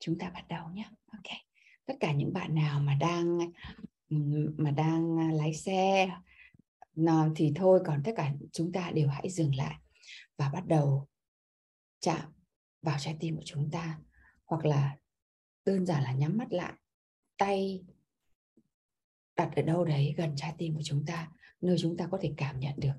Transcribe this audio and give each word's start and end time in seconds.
Chúng 0.00 0.18
ta 0.18 0.30
bắt 0.30 0.48
đầu 0.48 0.68
nhé. 0.68 0.90
Ok. 1.06 1.36
Tất 1.86 1.94
cả 2.00 2.12
những 2.12 2.32
bạn 2.32 2.54
nào 2.54 2.80
mà 2.80 2.94
đang 2.94 3.38
mà 4.56 4.70
đang 4.70 5.32
lái 5.34 5.54
xe 5.54 6.10
thì 7.36 7.52
thôi 7.56 7.80
còn 7.86 8.02
tất 8.04 8.12
cả 8.16 8.32
chúng 8.52 8.72
ta 8.72 8.90
đều 8.94 9.08
hãy 9.08 9.30
dừng 9.30 9.54
lại 9.54 9.76
và 10.36 10.48
bắt 10.48 10.66
đầu 10.66 11.08
chạm 12.00 12.32
vào 12.82 12.96
trái 13.00 13.16
tim 13.20 13.36
của 13.36 13.42
chúng 13.44 13.70
ta. 13.70 13.98
Hoặc 14.44 14.64
là 14.64 14.96
đơn 15.64 15.86
giản 15.86 16.02
là 16.02 16.12
nhắm 16.12 16.36
mắt 16.36 16.52
lại 16.52 16.72
tay 17.36 17.84
đặt 19.36 19.50
ở 19.56 19.62
đâu 19.62 19.84
đấy 19.84 20.14
gần 20.16 20.32
trái 20.36 20.54
tim 20.58 20.74
của 20.74 20.82
chúng 20.84 21.04
ta 21.06 21.30
nơi 21.60 21.76
chúng 21.80 21.96
ta 21.96 22.08
có 22.10 22.18
thể 22.22 22.34
cảm 22.36 22.60
nhận 22.60 22.74
được 22.76 22.94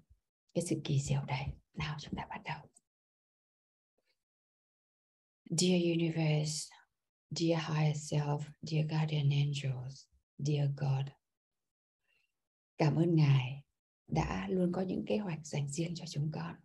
cái 0.53 0.63
sự 0.65 0.81
kỳ 0.83 1.01
diệu 1.01 1.21
đấy. 1.27 1.45
Nào 1.73 1.97
chúng 1.99 2.13
ta 2.15 2.25
bắt 2.29 2.41
đầu. 2.45 2.57
Dear 5.45 5.81
Universe, 5.81 6.75
Dear 7.35 7.59
Higher 7.59 7.95
Self, 7.95 8.41
Dear 8.61 8.85
Guardian 8.89 9.29
Angels, 9.29 10.05
Dear 10.37 10.69
God. 10.77 11.05
Cảm 12.77 12.95
ơn 12.95 13.15
Ngài 13.15 13.63
đã 14.07 14.47
luôn 14.49 14.71
có 14.71 14.81
những 14.81 15.05
kế 15.07 15.17
hoạch 15.17 15.39
dành 15.47 15.69
riêng 15.69 15.95
cho 15.95 16.05
chúng 16.07 16.31
con. 16.33 16.55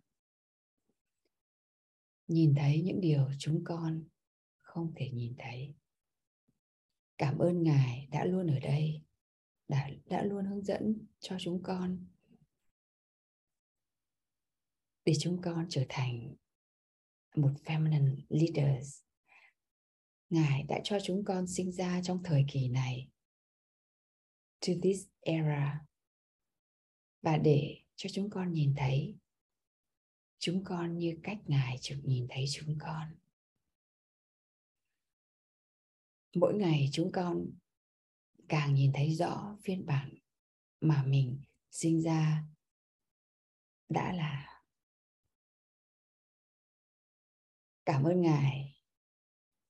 Nhìn 2.27 2.55
thấy 2.55 2.81
những 2.81 3.01
điều 3.01 3.29
chúng 3.39 3.63
con 3.63 4.03
không 4.57 4.93
thể 4.95 5.09
nhìn 5.09 5.35
thấy. 5.37 5.75
Cảm 7.17 7.37
ơn 7.37 7.63
Ngài 7.63 8.07
đã 8.11 8.25
luôn 8.25 8.47
ở 8.47 8.59
đây, 8.59 9.01
đã, 9.67 9.89
đã 10.05 10.23
luôn 10.23 10.45
hướng 10.45 10.63
dẫn 10.63 11.05
cho 11.19 11.37
chúng 11.39 11.63
con 11.63 12.07
để 15.05 15.13
chúng 15.19 15.41
con 15.41 15.65
trở 15.69 15.85
thành 15.89 16.35
một 17.35 17.51
feminine 17.65 18.15
leaders 18.29 19.06
Ngài 20.29 20.63
đã 20.63 20.79
cho 20.83 20.97
chúng 21.03 21.23
con 21.25 21.47
sinh 21.47 21.71
ra 21.71 22.01
trong 22.03 22.23
thời 22.23 22.45
kỳ 22.51 22.67
này. 22.67 23.07
To 24.67 24.73
this 24.83 25.07
era. 25.19 25.85
Và 27.21 27.37
để 27.37 27.81
cho 27.95 28.09
chúng 28.13 28.29
con 28.29 28.53
nhìn 28.53 28.73
thấy 28.77 29.17
chúng 30.39 30.63
con 30.63 30.97
như 30.97 31.17
cách 31.23 31.37
Ngài 31.45 31.77
chụp 31.81 31.97
nhìn 32.03 32.27
thấy 32.29 32.45
chúng 32.51 32.77
con. 32.79 33.15
Mỗi 36.35 36.53
ngày 36.53 36.89
chúng 36.91 37.11
con 37.11 37.49
càng 38.49 38.73
nhìn 38.73 38.91
thấy 38.93 39.15
rõ 39.15 39.57
phiên 39.63 39.85
bản 39.85 40.17
mà 40.81 41.03
mình 41.03 41.41
sinh 41.71 42.01
ra 42.01 42.43
đã 43.89 44.13
là 44.13 44.63
cảm 47.85 48.03
ơn 48.03 48.21
ngài 48.21 48.76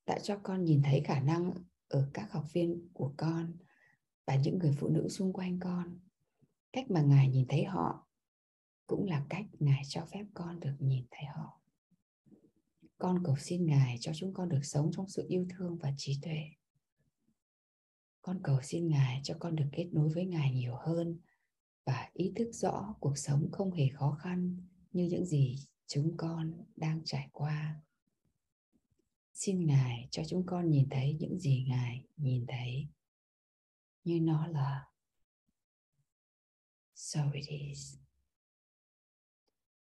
đã 0.08 0.18
cho 0.18 0.38
con 0.42 0.64
nhìn 0.64 0.82
thấy 0.82 1.00
khả 1.04 1.20
năng 1.20 1.52
ở 1.88 2.10
các 2.14 2.32
học 2.32 2.44
viên 2.52 2.88
của 2.92 3.14
con 3.16 3.52
và 4.26 4.34
những 4.34 4.58
người 4.58 4.72
phụ 4.78 4.88
nữ 4.88 5.08
xung 5.08 5.32
quanh 5.32 5.58
con. 5.60 5.98
Cách 6.72 6.90
mà 6.90 7.02
ngài 7.02 7.28
nhìn 7.28 7.46
thấy 7.48 7.64
họ 7.64 8.08
cũng 8.86 9.06
là 9.06 9.26
cách 9.28 9.46
ngài 9.58 9.82
cho 9.88 10.04
phép 10.12 10.24
con 10.34 10.60
được 10.60 10.74
nhìn 10.78 11.06
thấy 11.10 11.24
họ. 11.24 11.60
Con 12.98 13.24
cầu 13.24 13.36
xin 13.38 13.66
ngài 13.66 13.96
cho 14.00 14.12
chúng 14.14 14.34
con 14.34 14.48
được 14.48 14.60
sống 14.62 14.90
trong 14.92 15.08
sự 15.08 15.26
yêu 15.28 15.46
thương 15.50 15.78
và 15.78 15.92
trí 15.96 16.18
tuệ. 16.22 16.38
Con 18.22 18.40
cầu 18.42 18.58
xin 18.62 18.88
ngài 18.88 19.20
cho 19.24 19.36
con 19.38 19.56
được 19.56 19.68
kết 19.72 19.88
nối 19.92 20.08
với 20.08 20.26
ngài 20.26 20.52
nhiều 20.52 20.74
hơn 20.74 21.18
và 21.84 22.10
ý 22.12 22.32
thức 22.36 22.48
rõ 22.52 22.94
cuộc 23.00 23.18
sống 23.18 23.48
không 23.52 23.72
hề 23.72 23.88
khó 23.88 24.18
khăn 24.22 24.56
như 24.92 25.04
những 25.04 25.26
gì 25.26 25.56
chúng 25.86 26.16
con 26.16 26.64
đang 26.76 27.00
trải 27.04 27.28
qua 27.32 27.82
xin 29.38 29.66
ngài 29.66 30.08
cho 30.10 30.22
chúng 30.28 30.46
con 30.46 30.70
nhìn 30.70 30.88
thấy 30.90 31.16
những 31.20 31.38
gì 31.38 31.64
ngài 31.68 32.04
nhìn 32.16 32.46
thấy. 32.48 32.88
Như 34.04 34.20
nó 34.20 34.46
là. 34.46 34.86
So 36.94 37.30
it 37.32 37.46
is. 37.48 37.96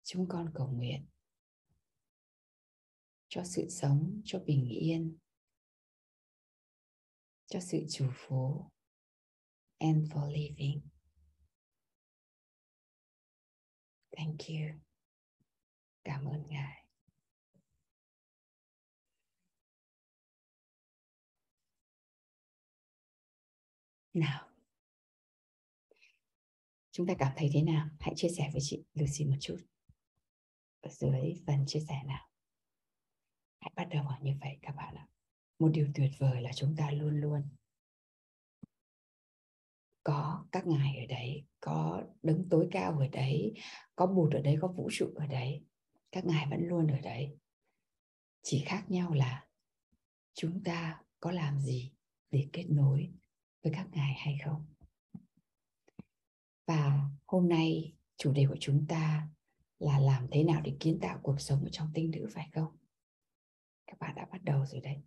Chúng 0.03 0.27
con 0.29 0.51
cầu 0.53 0.67
nguyện 0.67 1.05
cho 3.27 3.43
sự 3.43 3.69
sống, 3.69 4.21
cho 4.25 4.39
bình 4.39 4.69
yên, 4.69 5.17
cho 7.45 7.59
sự 7.59 7.85
chủ 7.89 8.09
phú 8.13 8.71
and 9.77 10.11
for 10.11 10.31
living. 10.31 10.81
Thank 14.17 14.39
you. 14.39 14.79
Cảm 16.03 16.25
ơn 16.25 16.47
ngài. 16.47 16.86
Nào. 24.17 24.47
Chúng 26.91 27.07
ta 27.07 27.13
cảm 27.19 27.33
thấy 27.35 27.49
thế 27.53 27.61
nào? 27.61 27.89
Hãy 27.99 28.13
chia 28.15 28.29
sẻ 28.37 28.49
với 28.53 28.61
chị 28.63 28.83
Lucy 28.93 29.25
một 29.25 29.37
chút. 29.39 29.57
Ở 30.81 30.89
dưới 30.89 31.33
phần 31.47 31.63
chia 31.67 31.79
sẻ 31.87 32.03
nào. 32.05 32.29
Hãy 33.59 33.71
bắt 33.75 33.87
đầu 33.91 34.03
như 34.21 34.31
vậy 34.41 34.57
các 34.61 34.75
bạn 34.75 34.95
ạ. 34.95 35.07
Một 35.59 35.69
điều 35.73 35.87
tuyệt 35.95 36.11
vời 36.19 36.41
là 36.41 36.51
chúng 36.53 36.75
ta 36.75 36.91
luôn 36.91 37.21
luôn 37.21 37.41
có 40.07 40.45
các 40.51 40.67
ngài 40.67 40.97
ở 40.97 41.05
đấy, 41.09 41.45
có 41.59 42.03
đứng 42.23 42.49
tối 42.49 42.67
cao 42.71 42.99
ở 42.99 43.07
đấy, 43.07 43.53
có 43.95 44.05
bụt 44.07 44.33
ở 44.33 44.41
đấy, 44.41 44.57
có 44.61 44.67
vũ 44.67 44.89
trụ 44.91 45.13
ở 45.15 45.27
đấy. 45.27 45.63
Các 46.11 46.25
ngài 46.25 46.47
vẫn 46.49 46.59
luôn 46.67 46.87
ở 46.87 46.99
đấy. 46.99 47.37
Chỉ 48.41 48.63
khác 48.65 48.85
nhau 48.87 49.13
là 49.13 49.47
chúng 50.33 50.63
ta 50.63 51.01
có 51.19 51.31
làm 51.31 51.59
gì 51.59 51.91
để 52.31 52.47
kết 52.53 52.65
nối 52.69 53.09
với 53.67 53.75
các 53.75 53.87
ngài 53.91 54.13
hay 54.13 54.37
không? 54.45 54.65
Và 56.67 57.09
hôm 57.25 57.49
nay 57.49 57.93
chủ 58.17 58.31
đề 58.31 58.45
của 58.49 58.57
chúng 58.59 58.85
ta 58.87 59.27
là 59.79 59.99
làm 59.99 60.27
thế 60.31 60.43
nào 60.43 60.61
để 60.61 60.77
kiến 60.79 60.99
tạo 61.01 61.19
cuộc 61.23 61.41
sống 61.41 61.63
ở 61.63 61.69
trong 61.71 61.91
tinh 61.93 62.11
nữ, 62.11 62.27
phải 62.33 62.49
không? 62.53 62.77
Các 63.87 63.99
bạn 63.99 64.15
đã 64.15 64.25
bắt 64.31 64.43
đầu 64.43 64.65
rồi 64.65 64.81
đấy. 64.81 65.01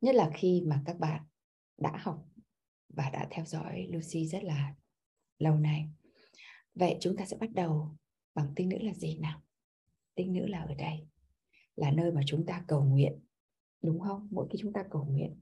Nhất 0.00 0.14
là 0.14 0.30
khi 0.34 0.62
mà 0.66 0.82
các 0.86 0.98
bạn 0.98 1.24
đã 1.78 1.96
học 1.96 2.26
và 2.88 3.10
đã 3.10 3.28
theo 3.30 3.44
dõi 3.44 3.86
Lucy 3.90 4.26
rất 4.26 4.44
là 4.44 4.74
lâu 5.38 5.56
nay. 5.56 5.88
Vậy 6.74 6.96
chúng 7.00 7.16
ta 7.16 7.26
sẽ 7.26 7.36
bắt 7.36 7.50
đầu 7.52 7.96
bằng 8.34 8.52
tinh 8.56 8.68
nữ 8.68 8.78
là 8.80 8.94
gì 8.94 9.18
nào? 9.18 9.42
Tinh 10.14 10.32
nữ 10.32 10.46
là 10.46 10.60
ở 10.62 10.74
đây, 10.74 11.06
là 11.76 11.90
nơi 11.90 12.12
mà 12.12 12.20
chúng 12.26 12.46
ta 12.46 12.64
cầu 12.68 12.84
nguyện, 12.84 13.20
đúng 13.82 14.00
không? 14.00 14.28
Mỗi 14.30 14.48
khi 14.50 14.58
chúng 14.60 14.72
ta 14.72 14.84
cầu 14.90 15.04
nguyện 15.04 15.40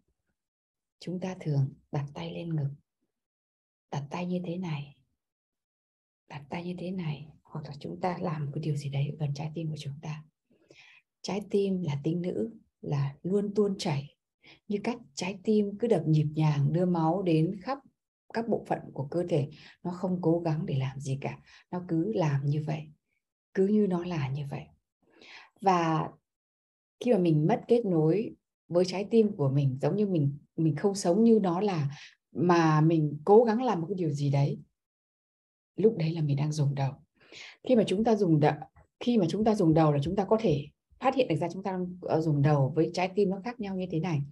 chúng 1.00 1.20
ta 1.20 1.36
thường 1.40 1.74
đặt 1.92 2.06
tay 2.14 2.34
lên 2.34 2.56
ngực. 2.56 2.70
Đặt 3.90 4.04
tay 4.10 4.26
như 4.26 4.40
thế 4.44 4.56
này. 4.56 4.96
Đặt 6.28 6.44
tay 6.50 6.64
như 6.64 6.74
thế 6.78 6.90
này. 6.90 7.28
Hoặc 7.42 7.64
là 7.64 7.72
chúng 7.80 8.00
ta 8.00 8.18
làm 8.20 8.44
một 8.44 8.50
cái 8.54 8.62
điều 8.62 8.76
gì 8.76 8.90
đấy 8.90 9.16
gần 9.18 9.34
trái 9.34 9.52
tim 9.54 9.70
của 9.70 9.76
chúng 9.78 9.94
ta. 10.02 10.24
Trái 11.22 11.42
tim 11.50 11.82
là 11.82 12.00
tính 12.04 12.22
nữ, 12.22 12.50
là 12.80 13.14
luôn 13.22 13.54
tuôn 13.54 13.78
chảy. 13.78 14.16
Như 14.68 14.78
cách 14.84 14.98
trái 15.14 15.38
tim 15.44 15.78
cứ 15.78 15.88
đập 15.88 16.02
nhịp 16.06 16.26
nhàng, 16.34 16.72
đưa 16.72 16.86
máu 16.86 17.22
đến 17.22 17.56
khắp 17.62 17.78
các 18.34 18.48
bộ 18.48 18.64
phận 18.68 18.78
của 18.92 19.08
cơ 19.10 19.24
thể, 19.28 19.48
nó 19.82 19.90
không 19.90 20.18
cố 20.22 20.40
gắng 20.40 20.66
để 20.66 20.76
làm 20.78 21.00
gì 21.00 21.18
cả. 21.20 21.38
Nó 21.70 21.84
cứ 21.88 22.12
làm 22.12 22.46
như 22.46 22.64
vậy. 22.66 22.82
Cứ 23.54 23.66
như 23.66 23.86
nó 23.86 24.04
là 24.04 24.28
như 24.28 24.46
vậy. 24.50 24.66
Và 25.60 26.10
khi 27.00 27.12
mà 27.12 27.18
mình 27.18 27.46
mất 27.46 27.64
kết 27.68 27.84
nối 27.84 28.34
với 28.68 28.84
trái 28.84 29.06
tim 29.10 29.36
của 29.36 29.48
mình 29.48 29.78
giống 29.82 29.96
như 29.96 30.06
mình 30.06 30.38
mình 30.56 30.76
không 30.76 30.94
sống 30.94 31.24
như 31.24 31.38
nó 31.42 31.60
là 31.60 31.88
mà 32.32 32.80
mình 32.80 33.18
cố 33.24 33.44
gắng 33.44 33.62
làm 33.62 33.80
một 33.80 33.86
cái 33.88 33.94
điều 33.94 34.10
gì 34.10 34.30
đấy. 34.30 34.58
Lúc 35.76 35.96
đấy 35.96 36.10
là 36.10 36.22
mình 36.22 36.36
đang 36.36 36.52
dùng 36.52 36.74
đầu. 36.74 36.92
Khi 37.68 37.76
mà 37.76 37.84
chúng 37.86 38.04
ta 38.04 38.16
dùng 38.16 38.40
đầu 38.40 38.54
khi 39.00 39.18
mà 39.18 39.26
chúng 39.28 39.44
ta 39.44 39.54
dùng 39.54 39.74
đầu 39.74 39.92
là 39.92 39.98
chúng 40.02 40.16
ta 40.16 40.24
có 40.24 40.36
thể 40.40 40.66
phát 41.00 41.14
hiện 41.14 41.28
được 41.28 41.36
ra 41.40 41.48
chúng 41.52 41.62
ta 41.62 41.70
đang 41.70 41.96
ờ, 42.00 42.20
dùng 42.20 42.42
đầu 42.42 42.72
với 42.76 42.90
trái 42.94 43.10
tim 43.14 43.30
nó 43.30 43.40
khác 43.44 43.60
nhau 43.60 43.76
như 43.76 43.86
thế 43.90 44.00
này. 44.00 44.22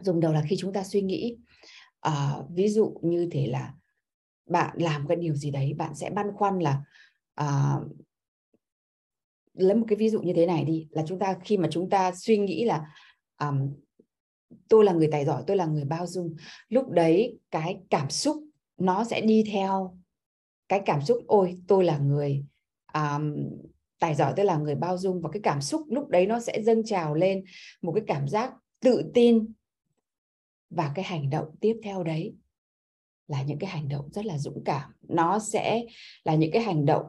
Dùng 0.00 0.20
đầu 0.20 0.32
là 0.32 0.42
khi 0.48 0.56
chúng 0.58 0.72
ta 0.72 0.84
suy 0.84 1.02
nghĩ 1.02 1.36
à, 2.00 2.36
ví 2.54 2.68
dụ 2.68 2.98
như 3.02 3.28
thế 3.30 3.46
là 3.46 3.74
bạn 4.46 4.76
làm 4.78 5.06
cái 5.06 5.16
điều 5.16 5.34
gì 5.34 5.50
đấy 5.50 5.74
bạn 5.74 5.94
sẽ 5.94 6.10
băn 6.10 6.26
khoăn 6.34 6.58
là 6.58 6.82
à, 7.34 7.76
lấy 9.54 9.74
một 9.74 9.84
cái 9.88 9.96
ví 9.96 10.10
dụ 10.10 10.20
như 10.20 10.32
thế 10.32 10.46
này 10.46 10.64
đi 10.64 10.88
là 10.90 11.04
chúng 11.06 11.18
ta 11.18 11.36
khi 11.44 11.56
mà 11.56 11.68
chúng 11.70 11.90
ta 11.90 12.12
suy 12.14 12.38
nghĩ 12.38 12.64
là 12.64 12.86
um, 13.48 13.74
tôi 14.68 14.84
là 14.84 14.92
người 14.92 15.08
tài 15.12 15.24
giỏi 15.24 15.44
tôi 15.46 15.56
là 15.56 15.66
người 15.66 15.84
bao 15.84 16.06
dung. 16.06 16.36
Lúc 16.68 16.90
đấy 16.90 17.38
cái 17.50 17.80
cảm 17.90 18.10
xúc 18.10 18.44
nó 18.78 19.04
sẽ 19.04 19.20
đi 19.20 19.44
theo 19.52 19.98
cái 20.68 20.82
cảm 20.86 21.02
xúc 21.02 21.18
ôi 21.26 21.58
tôi 21.68 21.84
là 21.84 21.98
người 21.98 22.44
um, 22.94 23.34
tài 23.98 24.14
giỏi 24.14 24.32
tôi 24.36 24.46
là 24.46 24.56
người 24.56 24.74
bao 24.74 24.98
dung. 24.98 25.20
Và 25.20 25.30
cái 25.32 25.40
cảm 25.42 25.60
xúc 25.60 25.86
lúc 25.88 26.08
đấy 26.08 26.26
nó 26.26 26.40
sẽ 26.40 26.62
dâng 26.62 26.84
trào 26.84 27.14
lên 27.14 27.44
một 27.82 27.92
cái 27.92 28.04
cảm 28.06 28.28
giác 28.28 28.52
tự 28.80 29.10
tin. 29.14 29.52
Và 30.70 30.92
cái 30.94 31.04
hành 31.04 31.30
động 31.30 31.48
tiếp 31.60 31.80
theo 31.82 32.02
đấy 32.02 32.34
là 33.28 33.42
những 33.42 33.58
cái 33.58 33.70
hành 33.70 33.88
động 33.88 34.08
rất 34.12 34.26
là 34.26 34.38
dũng 34.38 34.62
cảm. 34.64 34.90
Nó 35.08 35.38
sẽ 35.38 35.84
là 36.24 36.34
những 36.34 36.50
cái 36.52 36.62
hành 36.62 36.84
động 36.84 37.06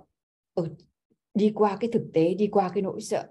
ở 0.54 0.70
đi 1.34 1.52
qua 1.56 1.78
cái 1.80 1.90
thực 1.94 2.04
tế 2.14 2.34
đi 2.34 2.48
qua 2.48 2.70
cái 2.70 2.82
nỗi 2.82 3.02
sợ 3.02 3.28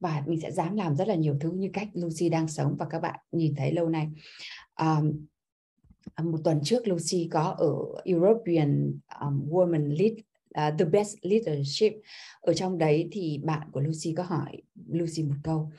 và 0.00 0.22
mình 0.26 0.40
sẽ 0.40 0.52
dám 0.52 0.76
làm 0.76 0.96
rất 0.96 1.08
là 1.08 1.14
nhiều 1.14 1.36
thứ 1.40 1.50
như 1.50 1.70
cách 1.72 1.88
Lucy 1.94 2.28
đang 2.28 2.48
sống. 2.48 2.76
Và 2.78 2.86
các 2.90 3.00
bạn 3.00 3.20
nhìn 3.32 3.54
thấy 3.54 3.72
lâu 3.72 3.88
nay 3.88 4.08
um, 4.80 5.26
một 6.22 6.38
tuần 6.44 6.60
trước 6.64 6.88
Lucy 6.88 7.28
có 7.30 7.42
ở 7.42 8.02
European 8.04 8.98
um, 9.20 9.50
Women 9.50 9.96
Lead 9.98 10.12
uh, 10.12 10.78
The 10.78 10.84
Best 10.84 11.16
Leadership. 11.22 11.92
Ở 12.40 12.54
trong 12.54 12.78
đấy 12.78 13.08
thì 13.12 13.40
bạn 13.44 13.70
của 13.72 13.80
Lucy 13.80 14.14
có 14.16 14.22
hỏi 14.22 14.62
Lucy 14.88 15.22
một 15.22 15.36
câu 15.42 15.70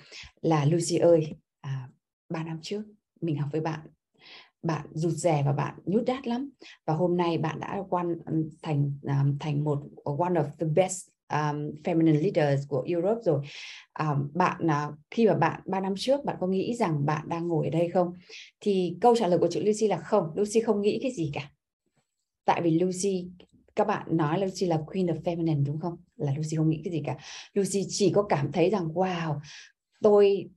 là 0.41 0.65
Lucy 0.65 0.97
ơi 0.97 1.35
à, 1.61 1.89
ba 2.29 2.43
năm 2.43 2.59
trước 2.61 2.83
mình 3.21 3.37
học 3.37 3.49
với 3.51 3.61
bạn 3.61 3.79
bạn 4.63 4.87
rụt 4.93 5.13
rè 5.13 5.43
và 5.45 5.53
bạn 5.53 5.75
nhút 5.85 6.03
đát 6.05 6.27
lắm. 6.27 6.49
Và 6.85 6.93
hôm 6.93 7.17
nay 7.17 7.37
bạn 7.37 7.59
đã 7.59 7.83
quan 7.89 8.15
thành 8.61 8.93
um, 9.01 9.37
thành 9.39 9.63
một 9.63 9.83
ờ, 10.03 10.15
one 10.19 10.33
of 10.33 10.49
the 10.59 10.65
best 10.75 11.08
um, 11.33 11.71
feminine 11.83 12.21
leaders 12.21 12.67
của 12.67 12.85
Europe 12.87 13.21
rồi. 13.23 13.41
Um, 13.99 14.31
bạn 14.33 14.65
uh, 14.65 14.95
khi 15.11 15.27
mà 15.27 15.33
bạn 15.33 15.61
ba 15.65 15.79
năm 15.79 15.93
trước 15.97 16.25
bạn 16.25 16.35
có 16.39 16.47
nghĩ 16.47 16.75
rằng 16.75 17.05
bạn 17.05 17.29
đang 17.29 17.47
ngồi 17.47 17.67
ở 17.67 17.69
đây 17.69 17.89
không? 17.89 18.13
Thì 18.61 18.97
câu 19.01 19.15
trả 19.15 19.27
lời 19.27 19.39
của 19.39 19.47
chị 19.51 19.59
Lucy 19.59 19.87
là 19.87 19.97
không. 19.97 20.31
Lucy 20.35 20.59
không 20.59 20.81
nghĩ 20.81 20.99
cái 21.01 21.11
gì 21.11 21.31
cả. 21.33 21.51
Tại 22.45 22.61
vì 22.61 22.79
Lucy 22.79 23.27
các 23.75 23.87
bạn 23.87 24.17
nói 24.17 24.39
Lucy 24.39 24.65
là 24.65 24.77
queen 24.87 25.05
of 25.05 25.21
feminine 25.21 25.65
đúng 25.65 25.79
không? 25.79 25.97
Là 26.17 26.33
Lucy 26.37 26.57
không 26.57 26.69
nghĩ 26.69 26.81
cái 26.83 26.93
gì 26.93 27.03
cả. 27.05 27.17
Lucy 27.53 27.85
chỉ 27.89 28.11
có 28.15 28.23
cảm 28.23 28.51
thấy 28.51 28.69
rằng 28.69 28.87
wow 28.87 29.39
tôi 30.01 30.49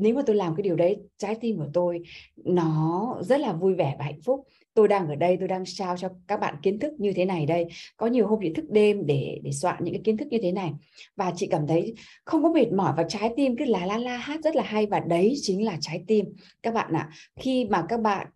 nếu 0.00 0.14
mà 0.14 0.22
tôi 0.26 0.36
làm 0.36 0.54
cái 0.56 0.62
điều 0.62 0.76
đấy 0.76 0.96
trái 1.18 1.34
tim 1.40 1.56
của 1.56 1.68
tôi 1.72 2.02
nó 2.44 3.16
rất 3.22 3.40
là 3.40 3.52
vui 3.52 3.74
vẻ 3.74 3.96
và 3.98 4.04
hạnh 4.04 4.20
phúc. 4.24 4.46
Tôi 4.74 4.88
đang 4.88 5.08
ở 5.08 5.14
đây 5.14 5.36
tôi 5.38 5.48
đang 5.48 5.64
sao 5.64 5.96
cho 5.96 6.08
các 6.26 6.40
bạn 6.40 6.54
kiến 6.62 6.78
thức 6.78 6.92
như 6.98 7.12
thế 7.12 7.24
này 7.24 7.46
đây. 7.46 7.66
Có 7.96 8.06
nhiều 8.06 8.26
hôm 8.26 8.38
chị 8.42 8.52
thức 8.54 8.64
đêm 8.70 9.06
để 9.06 9.40
để 9.42 9.52
soạn 9.52 9.84
những 9.84 9.94
cái 9.94 10.02
kiến 10.04 10.16
thức 10.16 10.28
như 10.28 10.38
thế 10.42 10.52
này. 10.52 10.72
Và 11.16 11.32
chị 11.36 11.46
cảm 11.46 11.66
thấy 11.66 11.94
không 12.24 12.42
có 12.42 12.52
mệt 12.52 12.72
mỏi 12.72 12.94
và 12.96 13.04
trái 13.08 13.32
tim 13.36 13.56
cứ 13.56 13.64
la 13.64 13.86
la 13.86 13.98
la 13.98 14.16
hát 14.16 14.40
rất 14.44 14.56
là 14.56 14.62
hay. 14.62 14.86
Và 14.86 15.00
đấy 15.00 15.34
chính 15.42 15.64
là 15.64 15.76
trái 15.80 16.04
tim. 16.06 16.26
Các 16.62 16.74
bạn 16.74 16.92
ạ 16.92 17.08
à, 17.10 17.12
khi 17.40 17.64
mà 17.64 17.86
các 17.88 18.00
bạn 18.00 18.26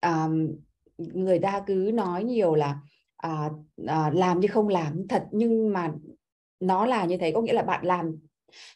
à, 0.00 0.28
người 0.98 1.38
ta 1.38 1.62
cứ 1.66 1.90
nói 1.94 2.24
nhiều 2.24 2.54
là 2.54 2.78
à, 3.16 3.50
à, 3.86 4.10
làm 4.14 4.40
như 4.40 4.48
không 4.48 4.68
làm 4.68 5.08
thật 5.08 5.24
nhưng 5.30 5.72
mà 5.72 5.92
nó 6.60 6.86
là 6.86 7.04
như 7.04 7.16
thế 7.16 7.32
có 7.32 7.40
nghĩa 7.40 7.52
là 7.52 7.62
bạn 7.62 7.86
làm 7.86 8.16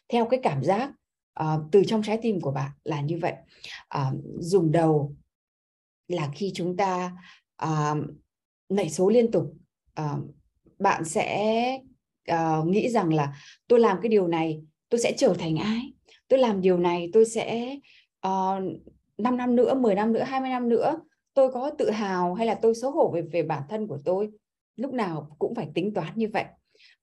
theo 0.09 0.25
cái 0.25 0.39
cảm 0.43 0.63
giác 0.63 0.91
uh, 1.43 1.61
từ 1.71 1.83
trong 1.87 2.03
trái 2.03 2.19
tim 2.21 2.41
của 2.41 2.51
bạn 2.51 2.71
là 2.83 3.01
như 3.01 3.19
vậy. 3.21 3.33
Uh, 3.97 4.19
dùng 4.39 4.71
đầu 4.71 5.15
là 6.07 6.29
khi 6.35 6.51
chúng 6.53 6.77
ta 6.77 7.11
uh, 7.65 7.97
nảy 8.69 8.89
số 8.89 9.09
liên 9.09 9.31
tục 9.31 9.53
uh, 10.01 10.19
bạn 10.79 11.05
sẽ 11.05 11.79
uh, 12.31 12.67
nghĩ 12.67 12.89
rằng 12.89 13.13
là 13.13 13.33
tôi 13.67 13.79
làm 13.79 13.97
cái 14.01 14.09
điều 14.09 14.27
này 14.27 14.61
tôi 14.89 14.99
sẽ 14.99 15.13
trở 15.17 15.33
thành 15.39 15.57
ai? 15.57 15.93
Tôi 16.27 16.39
làm 16.39 16.61
điều 16.61 16.77
này 16.77 17.09
tôi 17.13 17.25
sẽ 17.25 17.77
uh, 18.27 18.63
5 19.17 19.37
năm 19.37 19.55
nữa 19.55 19.73
10 19.73 19.95
năm 19.95 20.13
nữa 20.13 20.23
20 20.23 20.49
năm 20.49 20.69
nữa 20.69 20.99
tôi 21.33 21.51
có 21.51 21.71
tự 21.77 21.89
hào 21.89 22.33
hay 22.33 22.47
là 22.47 22.55
tôi 22.55 22.75
xấu 22.75 22.91
hổ 22.91 23.11
về 23.15 23.21
về 23.21 23.43
bản 23.43 23.63
thân 23.69 23.87
của 23.87 23.99
tôi? 24.05 24.29
Lúc 24.75 24.93
nào 24.93 25.35
cũng 25.39 25.55
phải 25.55 25.67
tính 25.73 25.93
toán 25.93 26.13
như 26.15 26.27
vậy. 26.33 26.45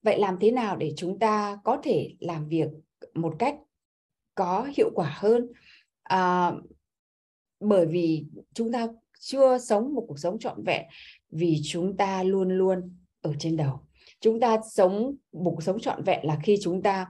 Vậy 0.03 0.19
làm 0.19 0.37
thế 0.39 0.51
nào 0.51 0.75
để 0.75 0.93
chúng 0.97 1.19
ta 1.19 1.59
có 1.63 1.77
thể 1.83 2.15
làm 2.19 2.47
việc 2.47 2.67
một 3.13 3.35
cách 3.39 3.55
có 4.37 4.69
hiệu 4.77 4.91
quả 4.95 5.15
hơn. 5.19 5.47
À, 6.03 6.51
bởi 7.59 7.85
vì 7.85 8.25
chúng 8.53 8.71
ta 8.71 8.87
chưa 9.19 9.57
sống 9.57 9.93
một 9.93 10.05
cuộc 10.07 10.19
sống 10.19 10.39
trọn 10.39 10.63
vẹn 10.63 10.85
vì 11.29 11.61
chúng 11.63 11.97
ta 11.97 12.23
luôn 12.23 12.49
luôn 12.49 12.95
ở 13.21 13.33
trên 13.39 13.57
đầu. 13.57 13.79
Chúng 14.19 14.39
ta 14.39 14.57
sống 14.71 15.15
một 15.31 15.51
cuộc 15.55 15.63
sống 15.63 15.79
trọn 15.79 16.03
vẹn 16.03 16.25
là 16.25 16.39
khi 16.43 16.57
chúng 16.61 16.81
ta 16.81 17.07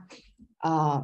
uh, 0.68 1.02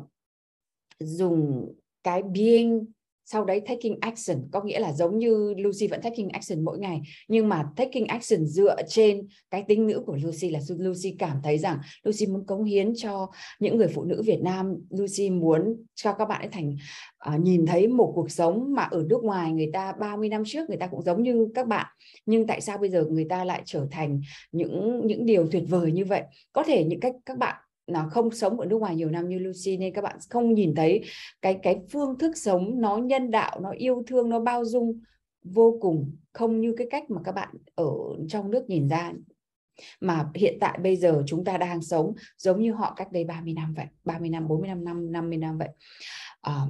dùng 1.00 1.72
cái 2.02 2.22
being 2.22 2.84
sau 3.24 3.44
đấy 3.44 3.60
taking 3.66 3.94
action 4.00 4.38
có 4.52 4.62
nghĩa 4.62 4.80
là 4.80 4.92
giống 4.92 5.18
như 5.18 5.54
Lucy 5.56 5.86
vẫn 5.86 6.02
taking 6.02 6.28
action 6.28 6.64
mỗi 6.64 6.78
ngày 6.78 7.00
nhưng 7.28 7.48
mà 7.48 7.64
taking 7.76 8.04
action 8.04 8.46
dựa 8.46 8.76
trên 8.88 9.26
cái 9.50 9.64
tính 9.68 9.86
nữ 9.86 10.02
của 10.06 10.16
Lucy 10.16 10.50
là 10.50 10.60
Lucy 10.78 11.16
cảm 11.18 11.36
thấy 11.42 11.58
rằng 11.58 11.78
Lucy 12.02 12.26
muốn 12.26 12.46
cống 12.46 12.64
hiến 12.64 12.92
cho 12.96 13.30
những 13.60 13.76
người 13.76 13.88
phụ 13.88 14.04
nữ 14.04 14.22
Việt 14.22 14.40
Nam. 14.42 14.76
Lucy 14.90 15.30
muốn 15.30 15.76
cho 15.94 16.12
các 16.12 16.24
bạn 16.24 16.40
ấy 16.40 16.48
thành 16.48 16.76
uh, 17.34 17.40
nhìn 17.40 17.66
thấy 17.66 17.88
một 17.88 18.12
cuộc 18.14 18.30
sống 18.30 18.74
mà 18.74 18.82
ở 18.82 19.04
nước 19.08 19.24
ngoài 19.24 19.52
người 19.52 19.70
ta 19.72 19.92
30 20.00 20.28
năm 20.28 20.42
trước 20.46 20.68
người 20.68 20.78
ta 20.78 20.86
cũng 20.86 21.02
giống 21.02 21.22
như 21.22 21.48
các 21.54 21.66
bạn. 21.66 21.86
Nhưng 22.26 22.46
tại 22.46 22.60
sao 22.60 22.78
bây 22.78 22.90
giờ 22.90 23.04
người 23.04 23.26
ta 23.28 23.44
lại 23.44 23.62
trở 23.64 23.86
thành 23.90 24.20
những 24.52 25.00
những 25.06 25.26
điều 25.26 25.46
tuyệt 25.50 25.64
vời 25.68 25.92
như 25.92 26.04
vậy? 26.04 26.22
Có 26.52 26.62
thể 26.62 26.84
những 26.84 27.00
cách 27.00 27.14
các 27.26 27.38
bạn 27.38 27.63
nó 27.86 28.08
không 28.10 28.30
sống 28.30 28.60
ở 28.60 28.66
nước 28.66 28.78
ngoài 28.78 28.96
nhiều 28.96 29.10
năm 29.10 29.28
như 29.28 29.38
Lucy 29.38 29.76
nên 29.76 29.94
các 29.94 30.02
bạn 30.02 30.16
không 30.30 30.54
nhìn 30.54 30.74
thấy 30.74 31.02
cái 31.42 31.58
cái 31.62 31.80
phương 31.90 32.18
thức 32.18 32.36
sống 32.36 32.80
nó 32.80 32.96
nhân 32.96 33.30
đạo 33.30 33.60
nó 33.62 33.70
yêu 33.70 34.02
thương 34.06 34.28
nó 34.28 34.40
bao 34.40 34.64
dung 34.64 35.00
vô 35.42 35.78
cùng 35.80 36.16
không 36.32 36.60
như 36.60 36.74
cái 36.78 36.86
cách 36.90 37.10
mà 37.10 37.20
các 37.24 37.32
bạn 37.32 37.48
ở 37.74 37.86
trong 38.28 38.50
nước 38.50 38.64
nhìn 38.68 38.88
ra. 38.88 39.12
Mà 40.00 40.30
hiện 40.34 40.58
tại 40.60 40.78
bây 40.82 40.96
giờ 40.96 41.22
chúng 41.26 41.44
ta 41.44 41.58
đang 41.58 41.82
sống 41.82 42.14
giống 42.36 42.62
như 42.62 42.72
họ 42.72 42.94
cách 42.96 43.12
đây 43.12 43.24
30 43.24 43.52
năm 43.52 43.74
vậy 43.76 43.86
30 44.04 44.28
năm 44.28 44.48
45 44.48 44.84
năm 44.84 45.12
50 45.12 45.38
năm 45.38 45.58
vậy. 45.58 45.68
À, 46.40 46.60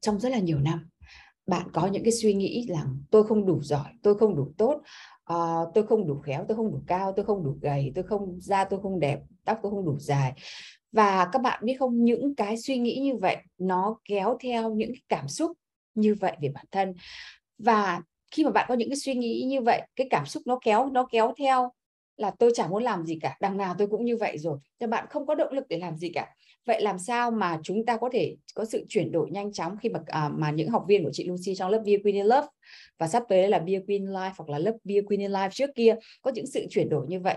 trong 0.00 0.20
rất 0.20 0.28
là 0.28 0.38
nhiều 0.38 0.58
năm 0.58 0.88
bạn 1.46 1.68
có 1.72 1.86
những 1.86 2.04
cái 2.04 2.12
suy 2.12 2.34
nghĩ 2.34 2.66
rằng 2.68 3.02
tôi 3.10 3.24
không 3.24 3.46
đủ 3.46 3.62
giỏi 3.62 3.92
tôi 4.02 4.18
không 4.18 4.36
đủ 4.36 4.52
tốt 4.58 4.82
uh, 5.32 5.74
tôi 5.74 5.86
không 5.86 6.06
đủ 6.06 6.18
khéo 6.18 6.44
tôi 6.48 6.56
không 6.56 6.72
đủ 6.72 6.80
cao 6.86 7.12
tôi 7.16 7.24
không 7.24 7.44
đủ 7.44 7.56
gầy 7.62 7.92
tôi 7.94 8.04
không 8.04 8.40
da 8.40 8.64
tôi 8.64 8.80
không 8.82 9.00
đẹp 9.00 9.20
tóc 9.44 9.58
tôi 9.62 9.72
không 9.72 9.84
đủ 9.84 9.98
dài. 9.98 10.32
Và 10.92 11.28
các 11.32 11.42
bạn 11.42 11.60
biết 11.64 11.76
không 11.78 12.04
những 12.04 12.34
cái 12.34 12.56
suy 12.56 12.78
nghĩ 12.78 12.98
như 13.02 13.16
vậy 13.16 13.36
nó 13.58 13.98
kéo 14.08 14.36
theo 14.40 14.74
những 14.74 14.92
cảm 15.08 15.28
xúc 15.28 15.52
như 15.94 16.14
vậy 16.14 16.36
về 16.42 16.48
bản 16.48 16.64
thân. 16.70 16.94
Và 17.58 18.02
khi 18.30 18.44
mà 18.44 18.50
bạn 18.50 18.66
có 18.68 18.74
những 18.74 18.88
cái 18.88 18.96
suy 18.96 19.14
nghĩ 19.14 19.44
như 19.48 19.60
vậy 19.60 19.82
cái 19.96 20.06
cảm 20.10 20.26
xúc 20.26 20.42
nó 20.46 20.58
kéo 20.64 20.90
nó 20.92 21.06
kéo 21.10 21.32
theo 21.38 21.72
là 22.16 22.30
tôi 22.38 22.50
chẳng 22.54 22.70
muốn 22.70 22.82
làm 22.82 23.06
gì 23.06 23.18
cả 23.20 23.36
đằng 23.40 23.56
nào 23.56 23.74
tôi 23.78 23.88
cũng 23.88 24.04
như 24.04 24.16
vậy 24.16 24.38
rồi 24.38 24.58
cho 24.80 24.86
bạn 24.86 25.06
không 25.10 25.26
có 25.26 25.34
động 25.34 25.52
lực 25.52 25.64
để 25.68 25.78
làm 25.78 25.96
gì 25.96 26.10
cả. 26.14 26.34
Vậy 26.66 26.82
làm 26.82 26.98
sao 26.98 27.30
mà 27.30 27.60
chúng 27.62 27.86
ta 27.86 27.96
có 27.96 28.08
thể 28.12 28.36
có 28.54 28.64
sự 28.64 28.84
chuyển 28.88 29.12
đổi 29.12 29.30
nhanh 29.30 29.52
chóng 29.52 29.76
khi 29.82 29.88
mà 29.88 30.00
à, 30.06 30.28
mà 30.28 30.50
những 30.50 30.68
học 30.68 30.84
viên 30.88 31.04
của 31.04 31.10
chị 31.12 31.28
Lucy 31.28 31.54
trong 31.54 31.70
lớp 31.70 31.82
Beer 31.86 32.00
Queen 32.02 32.14
in 32.14 32.26
Love 32.26 32.46
và 32.98 33.08
sắp 33.08 33.22
tới 33.28 33.48
là 33.48 33.58
Beer 33.58 33.82
Queen 33.86 34.06
Life 34.06 34.32
hoặc 34.36 34.50
là 34.50 34.58
lớp 34.58 34.76
Beer 34.84 35.04
Queen 35.06 35.20
in 35.20 35.30
Life 35.30 35.50
trước 35.50 35.70
kia 35.74 35.94
có 36.22 36.30
những 36.34 36.46
sự 36.46 36.66
chuyển 36.70 36.88
đổi 36.88 37.06
như 37.08 37.20
vậy? 37.20 37.36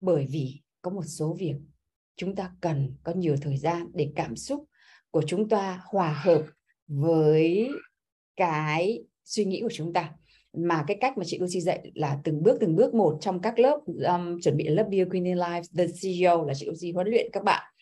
Bởi 0.00 0.26
vì 0.30 0.60
có 0.82 0.90
một 0.90 1.04
số 1.06 1.36
việc 1.38 1.54
chúng 2.16 2.34
ta 2.34 2.50
cần 2.60 2.94
có 3.02 3.12
nhiều 3.12 3.36
thời 3.42 3.56
gian 3.56 3.86
để 3.94 4.12
cảm 4.16 4.36
xúc 4.36 4.64
của 5.10 5.22
chúng 5.26 5.48
ta 5.48 5.80
hòa 5.84 6.12
hợp 6.24 6.42
với 6.86 7.68
cái 8.36 9.04
suy 9.24 9.44
nghĩ 9.44 9.60
của 9.60 9.72
chúng 9.72 9.92
ta 9.92 10.12
mà 10.52 10.84
cái 10.86 10.96
cách 11.00 11.18
mà 11.18 11.24
chị 11.26 11.38
Lucy 11.38 11.60
dạy 11.60 11.90
là 11.94 12.18
từng 12.24 12.42
bước 12.42 12.58
từng 12.60 12.76
bước 12.76 12.94
một 12.94 13.18
trong 13.20 13.40
các 13.40 13.58
lớp 13.58 13.80
um, 13.86 14.40
chuẩn 14.40 14.56
bị 14.56 14.68
lớp 14.68 14.86
Be 14.90 15.04
Queen 15.04 15.24
in 15.24 15.36
Life 15.36 15.62
The 15.78 15.86
CEO 16.02 16.44
là 16.46 16.54
chị 16.54 16.66
Lucy 16.66 16.92
huấn 16.92 17.08
luyện 17.08 17.30
các 17.32 17.44
bạn. 17.44 17.72